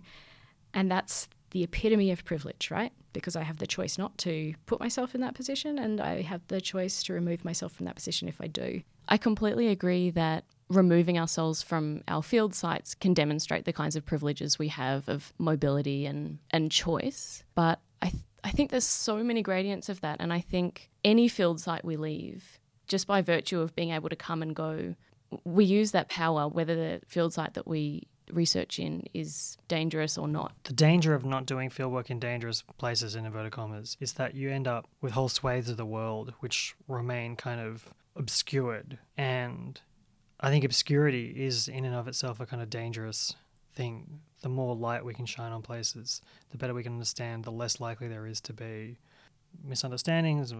And 0.73 0.89
that's 0.89 1.27
the 1.55 1.63
epitome 1.63 2.11
of 2.11 2.25
privilege, 2.25 2.69
right? 2.69 2.91
Because 3.13 3.37
I 3.37 3.43
have 3.43 3.59
the 3.59 3.65
choice 3.65 3.97
not 3.97 4.17
to 4.17 4.53
put 4.65 4.81
myself 4.81 5.15
in 5.15 5.21
that 5.21 5.35
position 5.35 5.79
and 5.79 6.01
I 6.01 6.21
have 6.21 6.41
the 6.49 6.59
choice 6.59 7.01
to 7.03 7.13
remove 7.13 7.45
myself 7.45 7.71
from 7.71 7.85
that 7.85 7.95
position 7.95 8.27
if 8.27 8.41
I 8.41 8.47
do. 8.47 8.81
I 9.07 9.15
completely 9.15 9.69
agree 9.69 10.09
that 10.09 10.43
removing 10.67 11.17
ourselves 11.17 11.61
from 11.61 12.03
our 12.09 12.21
field 12.21 12.53
sites 12.53 12.93
can 12.93 13.13
demonstrate 13.13 13.63
the 13.63 13.71
kinds 13.71 13.95
of 13.95 14.05
privileges 14.05 14.59
we 14.59 14.67
have 14.67 15.07
of 15.07 15.31
mobility 15.37 16.05
and, 16.05 16.39
and 16.51 16.69
choice. 16.69 17.45
But 17.55 17.79
I, 18.01 18.09
th- 18.09 18.23
I 18.43 18.51
think 18.51 18.69
there's 18.69 18.83
so 18.83 19.23
many 19.23 19.41
gradients 19.41 19.87
of 19.87 20.01
that. 20.01 20.17
And 20.19 20.33
I 20.33 20.41
think 20.41 20.89
any 21.05 21.29
field 21.29 21.61
site 21.61 21.85
we 21.85 21.95
leave, 21.95 22.59
just 22.89 23.07
by 23.07 23.21
virtue 23.21 23.61
of 23.61 23.73
being 23.77 23.91
able 23.91 24.09
to 24.09 24.17
come 24.17 24.41
and 24.41 24.53
go, 24.53 24.93
we 25.45 25.63
use 25.63 25.91
that 25.91 26.09
power, 26.09 26.49
whether 26.49 26.75
the 26.75 26.99
field 27.07 27.31
site 27.31 27.53
that 27.53 27.65
we 27.65 28.09
research 28.31 28.79
in 28.79 29.03
is 29.13 29.57
dangerous 29.67 30.17
or 30.17 30.27
not. 30.27 30.53
The 30.63 30.73
danger 30.73 31.13
of 31.13 31.25
not 31.25 31.45
doing 31.45 31.69
fieldwork 31.69 32.09
in 32.09 32.19
dangerous 32.19 32.63
places, 32.77 33.15
in 33.15 33.25
inverted 33.25 33.51
commas, 33.51 33.97
is 33.99 34.13
that 34.13 34.35
you 34.35 34.49
end 34.49 34.67
up 34.67 34.87
with 35.01 35.13
whole 35.13 35.29
swathes 35.29 35.69
of 35.69 35.77
the 35.77 35.85
world 35.85 36.33
which 36.39 36.75
remain 36.87 37.35
kind 37.35 37.59
of 37.59 37.93
obscured. 38.15 38.97
And 39.17 39.79
I 40.39 40.49
think 40.49 40.63
obscurity 40.63 41.33
is, 41.35 41.67
in 41.67 41.85
and 41.85 41.95
of 41.95 42.07
itself, 42.07 42.39
a 42.39 42.45
kind 42.45 42.61
of 42.61 42.69
dangerous 42.69 43.35
thing. 43.73 44.21
The 44.41 44.49
more 44.49 44.75
light 44.75 45.03
we 45.03 45.13
can 45.13 45.25
shine 45.25 45.51
on 45.51 45.61
places, 45.61 46.21
the 46.51 46.57
better 46.57 46.73
we 46.73 46.83
can 46.83 46.93
understand, 46.93 47.43
the 47.43 47.51
less 47.51 47.79
likely 47.79 48.07
there 48.07 48.27
is 48.27 48.41
to 48.41 48.53
be 48.53 48.97
misunderstandings, 49.63 50.53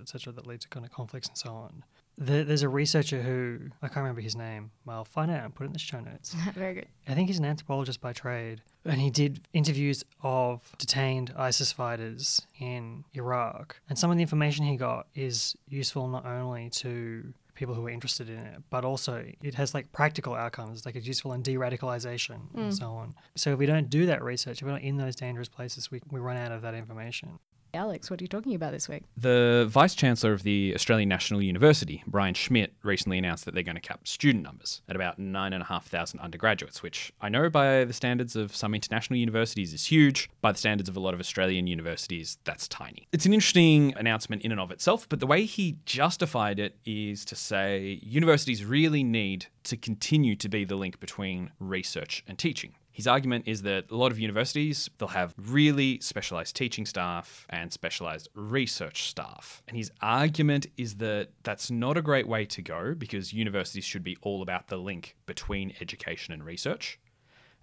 etc., 0.00 0.32
that 0.32 0.46
lead 0.46 0.60
to 0.62 0.68
kind 0.68 0.84
of 0.84 0.92
conflicts 0.92 1.28
and 1.28 1.38
so 1.38 1.50
on. 1.50 1.84
There, 2.16 2.44
there's 2.44 2.62
a 2.62 2.68
researcher 2.68 3.22
who, 3.22 3.70
I 3.82 3.88
can't 3.88 3.98
remember 3.98 4.20
his 4.20 4.36
name, 4.36 4.70
I'll 4.88 5.04
find 5.04 5.30
out 5.30 5.44
and 5.44 5.54
put 5.54 5.64
it 5.64 5.66
in 5.66 5.72
the 5.72 5.78
show 5.78 6.00
notes. 6.00 6.34
Very 6.54 6.74
good. 6.74 6.86
I 7.08 7.14
think 7.14 7.28
he's 7.28 7.38
an 7.38 7.44
anthropologist 7.44 8.00
by 8.00 8.12
trade, 8.12 8.62
and 8.84 9.00
he 9.00 9.10
did 9.10 9.40
interviews 9.52 10.04
of 10.22 10.72
detained 10.78 11.32
ISIS 11.36 11.72
fighters 11.72 12.42
in 12.58 13.04
Iraq. 13.14 13.80
And 13.88 13.98
some 13.98 14.10
of 14.10 14.16
the 14.16 14.22
information 14.22 14.64
he 14.64 14.76
got 14.76 15.06
is 15.14 15.56
useful 15.68 16.08
not 16.08 16.24
only 16.24 16.70
to 16.70 17.34
people 17.54 17.74
who 17.74 17.86
are 17.86 17.90
interested 17.90 18.28
in 18.28 18.38
it, 18.38 18.62
but 18.70 18.84
also 18.84 19.24
it 19.42 19.54
has 19.54 19.74
like 19.74 19.92
practical 19.92 20.34
outcomes, 20.34 20.84
like 20.84 20.96
it's 20.96 21.06
useful 21.06 21.32
in 21.32 21.42
de 21.42 21.54
radicalization 21.54 22.52
and 22.54 22.64
hmm. 22.64 22.70
so 22.70 22.86
on. 22.90 23.14
So 23.36 23.52
if 23.52 23.58
we 23.58 23.66
don't 23.66 23.88
do 23.88 24.06
that 24.06 24.22
research, 24.22 24.60
if 24.60 24.66
we're 24.66 24.72
not 24.72 24.82
in 24.82 24.96
those 24.96 25.16
dangerous 25.16 25.48
places, 25.48 25.90
we, 25.90 26.00
we 26.10 26.20
run 26.20 26.36
out 26.36 26.52
of 26.52 26.62
that 26.62 26.74
information. 26.74 27.38
Alex, 27.74 28.10
what 28.10 28.20
are 28.20 28.24
you 28.24 28.28
talking 28.28 28.54
about 28.54 28.72
this 28.72 28.88
week? 28.88 29.02
The 29.16 29.66
Vice 29.68 29.94
Chancellor 29.94 30.32
of 30.32 30.44
the 30.44 30.72
Australian 30.74 31.08
National 31.08 31.42
University, 31.42 32.02
Brian 32.06 32.34
Schmidt, 32.34 32.72
recently 32.82 33.18
announced 33.18 33.44
that 33.44 33.54
they're 33.54 33.62
going 33.62 33.74
to 33.74 33.80
cap 33.80 34.06
student 34.06 34.44
numbers 34.44 34.80
at 34.88 34.96
about 34.96 35.18
9,500 35.18 36.22
undergraduates, 36.22 36.82
which 36.82 37.12
I 37.20 37.28
know 37.28 37.50
by 37.50 37.84
the 37.84 37.92
standards 37.92 38.36
of 38.36 38.54
some 38.54 38.74
international 38.74 39.18
universities 39.18 39.72
is 39.72 39.86
huge. 39.86 40.30
By 40.40 40.52
the 40.52 40.58
standards 40.58 40.88
of 40.88 40.96
a 40.96 41.00
lot 41.00 41.14
of 41.14 41.20
Australian 41.20 41.66
universities, 41.66 42.38
that's 42.44 42.68
tiny. 42.68 43.08
It's 43.12 43.26
an 43.26 43.32
interesting 43.32 43.94
announcement 43.96 44.42
in 44.42 44.52
and 44.52 44.60
of 44.60 44.70
itself, 44.70 45.08
but 45.08 45.20
the 45.20 45.26
way 45.26 45.44
he 45.44 45.78
justified 45.84 46.58
it 46.58 46.76
is 46.84 47.24
to 47.26 47.36
say 47.36 47.98
universities 48.02 48.64
really 48.64 49.02
need 49.02 49.46
to 49.64 49.76
continue 49.76 50.36
to 50.36 50.48
be 50.48 50.64
the 50.64 50.76
link 50.76 51.00
between 51.00 51.50
research 51.58 52.22
and 52.28 52.38
teaching. 52.38 52.74
His 52.94 53.08
argument 53.08 53.48
is 53.48 53.62
that 53.62 53.90
a 53.90 53.96
lot 53.96 54.12
of 54.12 54.20
universities, 54.20 54.88
they'll 54.98 55.08
have 55.08 55.34
really 55.36 55.98
specialized 55.98 56.54
teaching 56.54 56.86
staff 56.86 57.44
and 57.50 57.72
specialized 57.72 58.28
research 58.36 59.08
staff. 59.08 59.64
And 59.66 59.76
his 59.76 59.90
argument 60.00 60.68
is 60.76 60.94
that 60.98 61.30
that's 61.42 61.72
not 61.72 61.96
a 61.96 62.02
great 62.02 62.28
way 62.28 62.44
to 62.44 62.62
go 62.62 62.94
because 62.94 63.32
universities 63.32 63.84
should 63.84 64.04
be 64.04 64.16
all 64.22 64.42
about 64.42 64.68
the 64.68 64.76
link 64.76 65.16
between 65.26 65.74
education 65.80 66.32
and 66.32 66.46
research. 66.46 67.00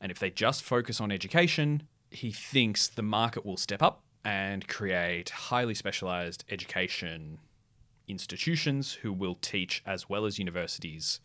And 0.01 0.11
if 0.11 0.19
they 0.19 0.31
just 0.31 0.63
focus 0.63 0.99
on 0.99 1.13
education, 1.13 1.83
he 2.09 2.33
thinks 2.33 2.89
the 2.89 3.01
market 3.01 3.45
will 3.45 3.55
step 3.55 3.81
up 3.81 4.03
and 4.25 4.67
create 4.67 5.29
highly 5.29 5.75
specialized 5.75 6.43
education 6.49 7.39
institutions 8.05 8.95
who 8.95 9.13
will 9.13 9.35
teach 9.35 9.81
as 9.85 10.09
well 10.09 10.25
as 10.25 10.37
universities, 10.37 11.21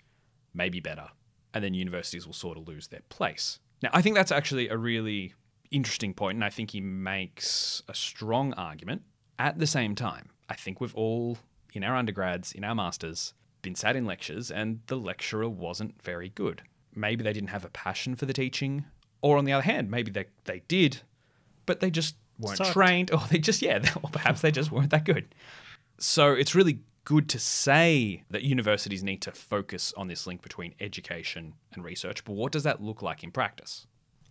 maybe 0.54 0.78
better. 0.78 1.08
And 1.52 1.64
then 1.64 1.74
universities 1.74 2.24
will 2.24 2.34
sort 2.34 2.56
of 2.56 2.68
lose 2.68 2.86
their 2.86 3.02
place. 3.08 3.58
Now, 3.82 3.90
I 3.92 4.02
think 4.02 4.16
that's 4.16 4.32
actually 4.32 4.68
a 4.68 4.76
really 4.76 5.34
interesting 5.70 6.14
point, 6.14 6.36
and 6.36 6.44
I 6.44 6.50
think 6.50 6.70
he 6.70 6.80
makes 6.80 7.82
a 7.88 7.94
strong 7.94 8.52
argument. 8.54 9.02
At 9.38 9.58
the 9.58 9.66
same 9.66 9.94
time, 9.94 10.30
I 10.48 10.54
think 10.54 10.80
we've 10.80 10.94
all, 10.94 11.38
in 11.74 11.84
our 11.84 11.94
undergrads, 11.96 12.52
in 12.52 12.64
our 12.64 12.74
masters, 12.74 13.34
been 13.62 13.74
sat 13.74 13.96
in 13.96 14.06
lectures 14.06 14.50
and 14.50 14.80
the 14.86 14.96
lecturer 14.96 15.48
wasn't 15.48 16.00
very 16.02 16.28
good. 16.30 16.62
Maybe 16.94 17.22
they 17.24 17.32
didn't 17.32 17.50
have 17.50 17.64
a 17.64 17.70
passion 17.70 18.14
for 18.14 18.24
the 18.24 18.32
teaching, 18.32 18.86
or 19.20 19.36
on 19.36 19.44
the 19.44 19.52
other 19.52 19.64
hand, 19.64 19.90
maybe 19.90 20.10
they, 20.10 20.26
they 20.44 20.62
did, 20.68 20.98
but 21.66 21.80
they 21.80 21.90
just 21.90 22.16
weren't 22.38 22.58
Sucked. 22.58 22.72
trained, 22.72 23.10
or 23.12 23.20
they 23.30 23.38
just, 23.38 23.60
yeah, 23.60 23.82
or 24.02 24.08
perhaps 24.10 24.40
they 24.40 24.50
just 24.50 24.70
weren't 24.70 24.90
that 24.90 25.04
good. 25.04 25.34
So 25.98 26.32
it's 26.32 26.54
really 26.54 26.80
good 27.06 27.28
to 27.28 27.38
say 27.38 28.24
that 28.30 28.42
universities 28.42 29.04
need 29.04 29.22
to 29.22 29.30
focus 29.30 29.94
on 29.96 30.08
this 30.08 30.26
link 30.26 30.42
between 30.42 30.74
education 30.80 31.54
and 31.72 31.84
research, 31.84 32.24
but 32.24 32.32
what 32.32 32.50
does 32.50 32.64
that 32.64 32.82
look 32.82 33.00
like 33.00 33.22
in 33.22 33.30
practice? 33.30 33.86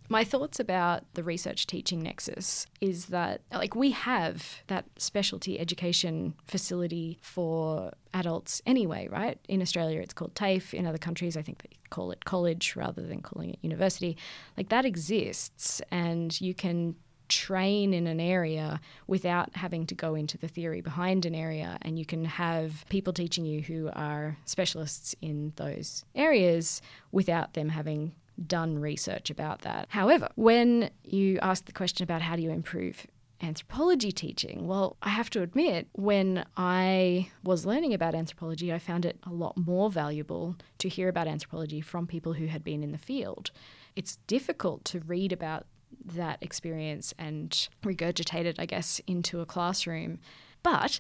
My 0.10 0.26
thoughts 0.26 0.60
about 0.60 1.06
the 1.14 1.24
research 1.24 1.66
teaching 1.66 2.00
nexus 2.04 2.68
is 2.82 3.08
that, 3.08 3.42
like, 3.52 3.76
we 3.76 3.92
have 3.92 4.62
that 4.68 4.86
specialty 4.98 5.58
education 5.58 6.36
facility 6.46 7.18
for 7.22 7.94
adults 8.14 8.62
anyway, 8.68 9.08
right? 9.08 9.40
In 9.48 9.62
Australia, 9.62 10.02
it's 10.02 10.14
called 10.14 10.36
TAFE. 10.36 10.74
In 10.76 10.86
other 10.86 11.00
countries, 11.00 11.36
I 11.38 11.42
think 11.42 11.64
they 11.64 11.78
call 11.90 12.12
it 12.12 12.26
college 12.26 12.76
rather 12.76 13.02
than 13.02 13.22
calling 13.22 13.52
it 13.52 13.60
university. 13.62 14.16
Like, 14.58 14.70
that 14.70 14.86
exists, 14.86 15.82
and 15.90 16.40
you 16.40 16.54
can 16.54 16.96
train 17.28 17.94
in 17.94 18.08
an 18.08 18.20
area 18.20 18.80
without 19.08 19.56
having 19.56 19.86
to 19.88 19.96
go 19.96 20.16
into 20.16 20.38
the 20.38 20.48
theory 20.48 20.82
behind 20.82 21.26
an 21.26 21.36
area 21.36 21.78
and 21.82 21.98
you 21.98 22.06
can 22.06 22.26
have 22.26 22.86
people 22.90 23.14
teaching 23.14 23.46
you 23.46 23.62
who 23.62 23.90
are 23.94 24.38
specialists 24.46 25.16
in 25.22 25.54
those 25.56 26.06
areas 26.16 26.82
without 27.12 27.54
them 27.54 27.70
having 27.70 28.14
done 28.48 28.78
research 28.78 29.30
about 29.30 29.62
that. 29.62 29.88
However, 29.90 30.30
when 30.36 30.90
you 31.04 31.40
ask 31.42 31.66
the 31.66 31.72
question 31.72 32.04
about 32.04 32.22
how 32.22 32.36
do 32.36 32.42
you 32.42 32.52
improve 32.52 33.08
anthropology 33.42 34.12
teaching, 34.12 34.68
well, 34.68 34.98
I 35.02 35.10
have 35.10 35.30
to 35.32 35.42
admit, 35.42 35.88
when 35.94 36.46
I 36.58 37.30
was 37.44 37.66
learning 37.66 37.94
about 37.94 38.16
anthropology, 38.16 38.74
I 38.74 38.80
found 38.80 39.06
it 39.06 39.20
a 39.24 39.32
lot 39.32 39.58
more 39.58 39.90
valuable 39.90 40.56
to 40.80 40.90
hear 40.90 41.10
about 41.10 41.28
anthropology 41.28 41.82
from 41.82 42.08
people 42.08 42.34
who 42.34 42.48
had 42.48 42.64
been 42.64 42.84
in 42.84 42.92
the 42.92 42.98
field. 42.98 43.52
It's 43.96 44.18
difficult 44.28 44.84
to 44.86 45.00
read 45.02 45.32
about 45.32 45.66
that 46.06 46.38
experience 46.42 47.14
and 47.18 47.68
regurgitate 47.84 48.46
it, 48.46 48.58
I 48.60 48.66
guess, 48.66 49.02
into 49.08 49.42
a 49.42 49.46
classroom. 49.46 50.20
But 50.64 51.00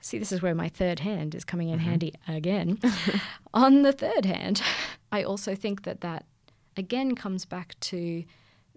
See, 0.00 0.18
this 0.18 0.30
is 0.30 0.42
where 0.42 0.54
my 0.54 0.68
third 0.68 1.00
hand 1.00 1.34
is 1.34 1.44
coming 1.44 1.70
in 1.70 1.80
handy 1.80 2.14
again. 2.28 2.78
On 3.54 3.82
the 3.82 3.92
third 3.92 4.24
hand, 4.24 4.62
I 5.10 5.24
also 5.24 5.54
think 5.54 5.82
that 5.82 6.02
that 6.02 6.24
again 6.76 7.16
comes 7.16 7.44
back 7.44 7.78
to 7.80 8.24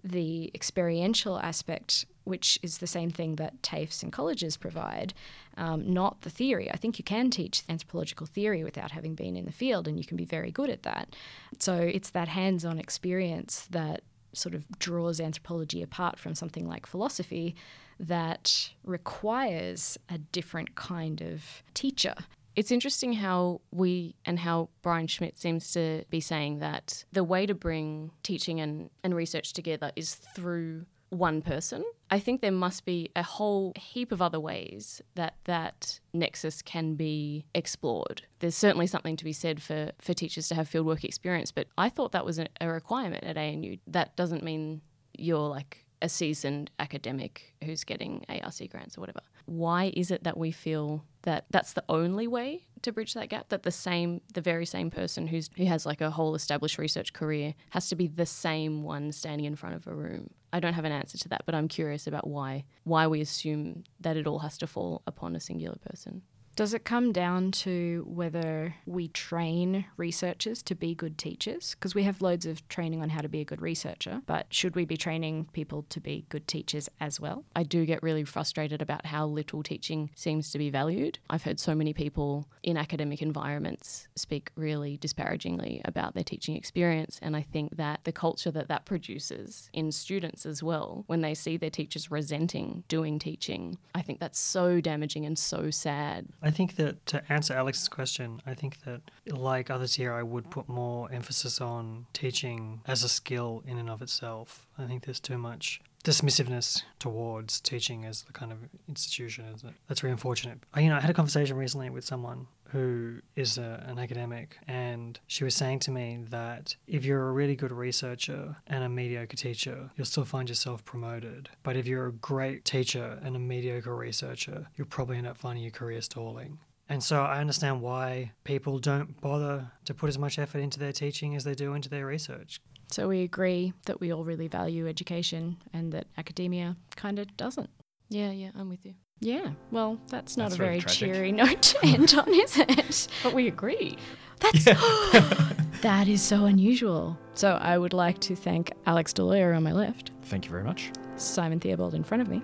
the 0.02 0.50
experiential 0.52 1.38
aspect, 1.38 2.06
which 2.24 2.58
is 2.60 2.78
the 2.78 2.88
same 2.88 3.10
thing 3.10 3.36
that 3.36 3.62
TAFEs 3.62 4.02
and 4.02 4.12
colleges 4.12 4.56
provide, 4.56 5.14
um, 5.56 5.92
not 5.92 6.22
the 6.22 6.30
theory. 6.30 6.68
I 6.72 6.76
think 6.76 6.98
you 6.98 7.04
can 7.04 7.30
teach 7.30 7.62
anthropological 7.68 8.26
theory 8.26 8.64
without 8.64 8.90
having 8.90 9.14
been 9.14 9.36
in 9.36 9.44
the 9.44 9.52
field, 9.52 9.86
and 9.86 9.98
you 9.98 10.04
can 10.04 10.16
be 10.16 10.24
very 10.24 10.50
good 10.50 10.70
at 10.70 10.82
that. 10.82 11.14
So 11.60 11.76
it's 11.76 12.10
that 12.10 12.28
hands 12.28 12.64
on 12.64 12.80
experience 12.80 13.68
that 13.70 14.02
sort 14.34 14.54
of 14.54 14.66
draws 14.78 15.20
anthropology 15.20 15.82
apart 15.82 16.18
from 16.18 16.34
something 16.34 16.66
like 16.66 16.86
philosophy 16.86 17.54
that 17.98 18.70
requires 18.84 19.98
a 20.08 20.18
different 20.18 20.74
kind 20.74 21.20
of 21.20 21.62
teacher. 21.74 22.14
It's 22.54 22.70
interesting 22.70 23.14
how 23.14 23.62
we 23.70 24.14
and 24.26 24.38
how 24.38 24.68
Brian 24.82 25.06
Schmidt 25.06 25.38
seems 25.38 25.72
to 25.72 26.04
be 26.10 26.20
saying 26.20 26.58
that 26.58 27.04
the 27.10 27.24
way 27.24 27.46
to 27.46 27.54
bring 27.54 28.10
teaching 28.22 28.60
and, 28.60 28.90
and 29.02 29.14
research 29.14 29.54
together 29.54 29.90
is 29.96 30.14
through 30.14 30.84
one 31.12 31.42
person. 31.42 31.84
I 32.10 32.18
think 32.18 32.40
there 32.40 32.50
must 32.50 32.84
be 32.84 33.10
a 33.14 33.22
whole 33.22 33.72
heap 33.76 34.12
of 34.12 34.22
other 34.22 34.40
ways 34.40 35.02
that 35.14 35.34
that 35.44 36.00
nexus 36.12 36.62
can 36.62 36.94
be 36.94 37.44
explored. 37.54 38.22
There's 38.40 38.56
certainly 38.56 38.86
something 38.86 39.16
to 39.16 39.24
be 39.24 39.32
said 39.32 39.62
for, 39.62 39.92
for 39.98 40.14
teachers 40.14 40.48
to 40.48 40.54
have 40.54 40.68
fieldwork 40.68 41.04
experience, 41.04 41.52
but 41.52 41.68
I 41.76 41.90
thought 41.90 42.12
that 42.12 42.24
was 42.24 42.38
a, 42.38 42.48
requirement 42.66 43.24
at 43.24 43.36
ANU. 43.36 43.76
That 43.86 44.16
doesn't 44.16 44.42
mean 44.42 44.80
you're 45.16 45.48
like 45.48 45.86
a 46.00 46.08
seasoned 46.08 46.70
academic 46.78 47.54
who's 47.62 47.84
getting 47.84 48.24
ARC 48.28 48.70
grants 48.70 48.96
or 48.96 49.02
whatever. 49.02 49.20
Why 49.44 49.92
is 49.94 50.10
it 50.10 50.24
that 50.24 50.38
we 50.38 50.50
feel 50.50 51.04
that 51.22 51.44
that's 51.50 51.74
the 51.74 51.84
only 51.88 52.26
way 52.26 52.66
to 52.82 52.92
bridge 52.92 53.14
that 53.14 53.28
gap? 53.28 53.50
That 53.50 53.62
the 53.62 53.70
same, 53.70 54.22
the 54.32 54.40
very 54.40 54.66
same 54.66 54.90
person 54.90 55.26
who's 55.26 55.50
who 55.56 55.66
has 55.66 55.84
like 55.84 56.00
a 56.00 56.10
whole 56.10 56.34
established 56.34 56.78
research 56.78 57.12
career 57.12 57.54
has 57.70 57.88
to 57.90 57.96
be 57.96 58.06
the 58.06 58.26
same 58.26 58.82
one 58.82 59.12
standing 59.12 59.44
in 59.44 59.56
front 59.56 59.76
of 59.76 59.86
a 59.86 59.94
room. 59.94 60.30
I 60.52 60.60
don't 60.60 60.74
have 60.74 60.84
an 60.84 60.92
answer 60.92 61.18
to 61.18 61.28
that, 61.30 61.42
but 61.46 61.54
I'm 61.54 61.68
curious 61.68 62.06
about 62.06 62.26
why 62.26 62.64
why 62.84 63.06
we 63.06 63.20
assume 63.20 63.84
that 64.00 64.16
it 64.16 64.26
all 64.26 64.40
has 64.40 64.58
to 64.58 64.66
fall 64.66 65.02
upon 65.06 65.34
a 65.34 65.40
singular 65.40 65.76
person. 65.76 66.22
Does 66.54 66.74
it 66.74 66.84
come 66.84 67.12
down 67.12 67.50
to 67.52 68.04
whether 68.06 68.74
we 68.84 69.08
train 69.08 69.86
researchers 69.96 70.62
to 70.64 70.74
be 70.74 70.94
good 70.94 71.16
teachers? 71.16 71.74
Because 71.74 71.94
we 71.94 72.02
have 72.02 72.20
loads 72.20 72.44
of 72.44 72.68
training 72.68 73.00
on 73.00 73.08
how 73.08 73.22
to 73.22 73.28
be 73.28 73.40
a 73.40 73.44
good 73.44 73.62
researcher, 73.62 74.20
but 74.26 74.46
should 74.50 74.76
we 74.76 74.84
be 74.84 74.98
training 74.98 75.48
people 75.54 75.86
to 75.88 75.98
be 75.98 76.26
good 76.28 76.46
teachers 76.46 76.90
as 77.00 77.18
well? 77.18 77.46
I 77.56 77.62
do 77.62 77.86
get 77.86 78.02
really 78.02 78.24
frustrated 78.24 78.82
about 78.82 79.06
how 79.06 79.26
little 79.26 79.62
teaching 79.62 80.10
seems 80.14 80.50
to 80.50 80.58
be 80.58 80.68
valued. 80.68 81.18
I've 81.30 81.44
heard 81.44 81.58
so 81.58 81.74
many 81.74 81.94
people 81.94 82.46
in 82.62 82.76
academic 82.76 83.22
environments 83.22 84.08
speak 84.14 84.50
really 84.54 84.98
disparagingly 84.98 85.80
about 85.86 86.14
their 86.14 86.22
teaching 86.22 86.54
experience, 86.54 87.18
and 87.22 87.34
I 87.34 87.42
think 87.42 87.78
that 87.78 88.00
the 88.04 88.12
culture 88.12 88.50
that 88.50 88.68
that 88.68 88.84
produces 88.84 89.70
in 89.72 89.90
students 89.90 90.44
as 90.44 90.62
well, 90.62 91.04
when 91.06 91.22
they 91.22 91.32
see 91.32 91.56
their 91.56 91.70
teachers 91.70 92.10
resenting 92.10 92.84
doing 92.88 93.18
teaching, 93.18 93.78
I 93.94 94.02
think 94.02 94.20
that's 94.20 94.38
so 94.38 94.82
damaging 94.82 95.24
and 95.24 95.38
so 95.38 95.70
sad. 95.70 96.26
I 96.42 96.50
think 96.50 96.76
that 96.76 97.06
to 97.06 97.22
answer 97.32 97.54
Alex's 97.54 97.88
question, 97.88 98.42
I 98.44 98.54
think 98.54 98.82
that 98.84 99.02
like 99.26 99.70
others 99.70 99.94
here, 99.94 100.12
I 100.12 100.24
would 100.24 100.50
put 100.50 100.68
more 100.68 101.10
emphasis 101.12 101.60
on 101.60 102.06
teaching 102.12 102.80
as 102.86 103.04
a 103.04 103.08
skill 103.08 103.62
in 103.66 103.78
and 103.78 103.88
of 103.88 104.02
itself. 104.02 104.66
I 104.76 104.86
think 104.86 105.04
there's 105.04 105.20
too 105.20 105.38
much 105.38 105.80
dismissiveness 106.04 106.82
towards 106.98 107.60
teaching 107.60 108.04
as 108.04 108.22
the 108.22 108.32
kind 108.32 108.52
of 108.52 108.58
institution 108.88 109.44
is 109.46 109.62
it? 109.62 109.72
That's 109.88 110.02
really 110.02 110.12
unfortunate. 110.12 110.58
I, 110.74 110.80
you 110.80 110.88
know, 110.88 110.96
I 110.96 111.00
had 111.00 111.10
a 111.10 111.14
conversation 111.14 111.56
recently 111.56 111.90
with 111.90 112.04
someone 112.04 112.46
who 112.70 113.18
is 113.36 113.58
a, 113.58 113.84
an 113.86 113.98
academic, 113.98 114.56
and 114.66 115.20
she 115.26 115.44
was 115.44 115.54
saying 115.54 115.78
to 115.80 115.90
me 115.90 116.24
that 116.30 116.74
if 116.86 117.04
you're 117.04 117.28
a 117.28 117.32
really 117.32 117.54
good 117.54 117.72
researcher 117.72 118.56
and 118.66 118.82
a 118.82 118.88
mediocre 118.88 119.36
teacher, 119.36 119.90
you'll 119.96 120.06
still 120.06 120.24
find 120.24 120.48
yourself 120.48 120.84
promoted. 120.84 121.50
But 121.62 121.76
if 121.76 121.86
you're 121.86 122.06
a 122.06 122.12
great 122.12 122.64
teacher 122.64 123.18
and 123.22 123.36
a 123.36 123.38
mediocre 123.38 123.94
researcher, 123.94 124.68
you'll 124.76 124.86
probably 124.86 125.18
end 125.18 125.26
up 125.26 125.36
finding 125.36 125.62
your 125.62 125.72
career 125.72 126.00
stalling. 126.00 126.58
And 126.88 127.02
so 127.02 127.22
I 127.22 127.38
understand 127.38 127.80
why 127.80 128.32
people 128.44 128.78
don't 128.78 129.20
bother 129.20 129.70
to 129.84 129.94
put 129.94 130.08
as 130.08 130.18
much 130.18 130.38
effort 130.38 130.58
into 130.58 130.78
their 130.78 130.92
teaching 130.92 131.34
as 131.34 131.44
they 131.44 131.54
do 131.54 131.74
into 131.74 131.88
their 131.88 132.06
research. 132.06 132.60
So 132.92 133.08
we 133.08 133.22
agree 133.22 133.72
that 133.86 134.00
we 134.00 134.12
all 134.12 134.22
really 134.22 134.48
value 134.48 134.86
education 134.86 135.56
and 135.72 135.92
that 135.92 136.06
academia 136.18 136.76
kind 136.94 137.18
of 137.18 137.34
doesn't. 137.38 137.70
Yeah, 138.10 138.30
yeah, 138.30 138.50
I'm 138.54 138.68
with 138.68 138.84
you. 138.84 138.94
Yeah, 139.20 139.50
well, 139.70 139.98
that's 140.08 140.36
not 140.36 140.50
That's 140.50 140.56
a 140.56 140.58
very 140.58 140.80
tragic. 140.80 140.98
cheery 141.14 141.32
note 141.42 141.62
to 141.62 141.78
end 141.86 142.14
on, 142.14 142.28
is 142.34 142.58
it? 142.58 143.08
But 143.22 143.32
we 143.32 143.46
agree. 143.48 143.96
That's 144.40 144.64
that 145.82 146.04
is 146.08 146.20
so 146.20 146.44
unusual. 146.44 147.18
So 147.34 147.52
I 147.62 147.78
would 147.78 147.92
like 147.94 148.18
to 148.20 148.36
thank 148.36 148.72
Alex 148.84 149.12
D'Aloia 149.14 149.52
on 149.54 149.62
my 149.62 149.72
left, 149.72 150.10
Thank 150.24 150.44
you 150.44 150.50
very 150.50 150.64
much. 150.64 150.90
Simon 151.16 151.60
Theobald 151.60 151.94
in 151.94 152.02
front 152.04 152.20
of 152.22 152.28
me. 152.28 152.42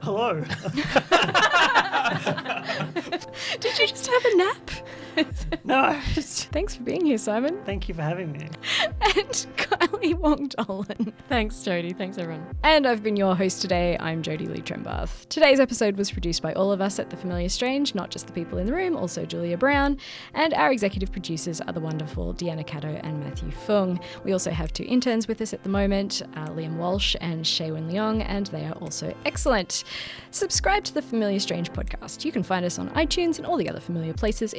Hello. 0.00 0.34
Did 3.60 3.78
you 3.78 3.86
just 3.86 4.06
have 4.06 4.24
a 4.24 4.36
nap? 4.36 4.70
no. 5.64 5.98
Thanks 6.14 6.76
for 6.76 6.82
being 6.82 7.04
here, 7.04 7.18
Simon. 7.18 7.60
Thank 7.64 7.88
you 7.88 7.94
for 7.94 8.02
having 8.02 8.32
me. 8.32 8.48
And 9.16 9.46
Kylie 9.56 10.14
Wong 10.14 10.48
Dolan. 10.48 11.12
Thanks, 11.28 11.56
Jodie. 11.56 11.96
Thanks, 11.96 12.18
everyone. 12.18 12.44
And 12.64 12.86
I've 12.86 13.02
been 13.02 13.16
your 13.16 13.34
host 13.34 13.62
today. 13.62 13.96
I'm 13.98 14.22
Jodie 14.22 14.48
Lee 14.48 14.60
Trembath. 14.60 15.26
Today's 15.28 15.58
episode 15.60 15.96
was 15.96 16.10
produced 16.10 16.42
by 16.42 16.52
all 16.52 16.70
of 16.70 16.80
us 16.80 16.98
at 16.98 17.08
The 17.08 17.16
Familiar 17.16 17.48
Strange, 17.48 17.94
not 17.94 18.10
just 18.10 18.26
the 18.26 18.32
people 18.32 18.58
in 18.58 18.66
the 18.66 18.74
room, 18.74 18.96
also 18.96 19.24
Julia 19.24 19.56
Brown. 19.56 19.96
And 20.34 20.52
our 20.54 20.70
executive 20.70 21.12
producers 21.12 21.60
are 21.62 21.72
the 21.72 21.80
wonderful 21.80 22.34
Deanna 22.34 22.66
Caddo 22.66 23.00
and 23.02 23.20
Matthew 23.20 23.50
Fung. 23.50 23.98
We 24.24 24.32
also 24.32 24.50
have 24.50 24.72
two 24.72 24.84
interns 24.84 25.28
with 25.28 25.40
us 25.40 25.54
at 25.54 25.62
the 25.62 25.68
moment, 25.70 26.22
uh, 26.34 26.48
Liam 26.48 26.76
Walsh 26.76 27.16
and 27.20 27.44
Shaywin 27.44 27.90
Leong, 27.90 28.24
and 28.26 28.46
they 28.48 28.66
are 28.66 28.72
also 28.74 29.14
excellent. 29.24 29.84
Subscribe 30.30 30.84
to 30.84 30.94
The 30.94 31.02
Familiar 31.02 31.40
Strange 31.40 31.72
podcast. 31.72 32.24
You 32.24 32.32
can 32.32 32.42
find 32.42 32.64
us 32.66 32.78
on 32.78 32.90
iTunes 32.90 33.38
and 33.38 33.46
all 33.46 33.56
the 33.56 33.68
other 33.68 33.80
familiar 33.80 34.12
places, 34.12 34.52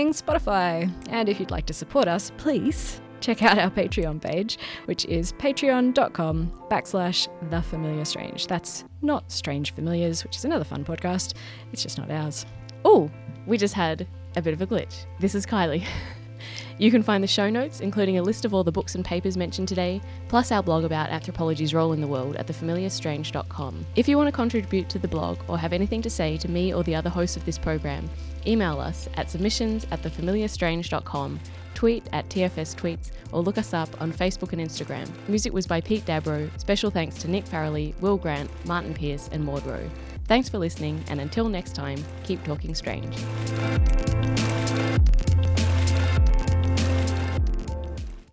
including 0.00 0.12
Spotify. 0.12 0.90
And 1.10 1.28
if 1.28 1.38
you'd 1.38 1.50
like 1.50 1.66
to 1.66 1.74
support 1.74 2.08
us, 2.08 2.32
please 2.38 3.00
check 3.20 3.42
out 3.42 3.58
our 3.58 3.70
Patreon 3.70 4.20
page, 4.20 4.58
which 4.86 5.04
is 5.06 5.32
patreon.com 5.34 6.52
backslash 6.70 7.28
the 7.50 7.60
familiar 7.60 8.04
strange. 8.04 8.46
That's 8.46 8.84
not 9.02 9.30
Strange 9.30 9.74
Familiars, 9.74 10.24
which 10.24 10.36
is 10.36 10.44
another 10.44 10.64
fun 10.64 10.84
podcast. 10.84 11.34
It's 11.72 11.82
just 11.82 11.98
not 11.98 12.10
ours. 12.10 12.46
Oh, 12.84 13.10
we 13.46 13.58
just 13.58 13.74
had 13.74 14.06
a 14.36 14.42
bit 14.42 14.54
of 14.54 14.62
a 14.62 14.66
glitch. 14.66 15.04
This 15.18 15.34
is 15.34 15.44
Kylie. 15.44 15.84
You 16.78 16.90
can 16.90 17.02
find 17.02 17.22
the 17.22 17.28
show 17.28 17.50
notes, 17.50 17.80
including 17.80 18.18
a 18.18 18.22
list 18.22 18.44
of 18.44 18.54
all 18.54 18.64
the 18.64 18.72
books 18.72 18.94
and 18.94 19.04
papers 19.04 19.36
mentioned 19.36 19.68
today, 19.68 20.00
plus 20.28 20.52
our 20.52 20.62
blog 20.62 20.84
about 20.84 21.10
anthropology's 21.10 21.74
role 21.74 21.92
in 21.92 22.00
the 22.00 22.06
world 22.06 22.36
at 22.36 22.46
thefamiliarstrange.com. 22.46 23.86
If 23.96 24.08
you 24.08 24.16
want 24.16 24.28
to 24.28 24.32
contribute 24.32 24.88
to 24.88 24.98
the 24.98 25.08
blog 25.08 25.38
or 25.48 25.58
have 25.58 25.72
anything 25.72 26.02
to 26.02 26.10
say 26.10 26.36
to 26.38 26.50
me 26.50 26.72
or 26.72 26.82
the 26.84 26.94
other 26.94 27.10
hosts 27.10 27.36
of 27.36 27.44
this 27.44 27.58
program, 27.58 28.08
email 28.46 28.80
us 28.80 29.08
at 29.14 29.30
submissions 29.30 29.86
at 29.90 30.02
thefamiliarstrange.com, 30.02 31.40
tweet 31.74 32.08
at 32.12 32.28
TFS 32.28 32.74
Tweets, 32.74 33.10
or 33.32 33.42
look 33.42 33.58
us 33.58 33.72
up 33.72 33.88
on 34.00 34.12
Facebook 34.12 34.52
and 34.52 34.60
Instagram. 34.60 35.08
Music 35.28 35.52
was 35.52 35.66
by 35.66 35.80
Pete 35.80 36.04
Dabro. 36.04 36.50
Special 36.60 36.90
thanks 36.90 37.16
to 37.16 37.28
Nick 37.28 37.44
Farrelly, 37.44 37.98
Will 38.00 38.16
Grant, 38.16 38.50
Martin 38.66 38.94
Pierce, 38.94 39.28
and 39.32 39.44
Maud 39.44 39.64
Rowe. 39.66 39.88
Thanks 40.26 40.48
for 40.48 40.58
listening, 40.58 41.02
and 41.08 41.20
until 41.20 41.48
next 41.48 41.74
time, 41.74 41.98
keep 42.22 42.44
talking 42.44 42.74
strange. 42.74 43.16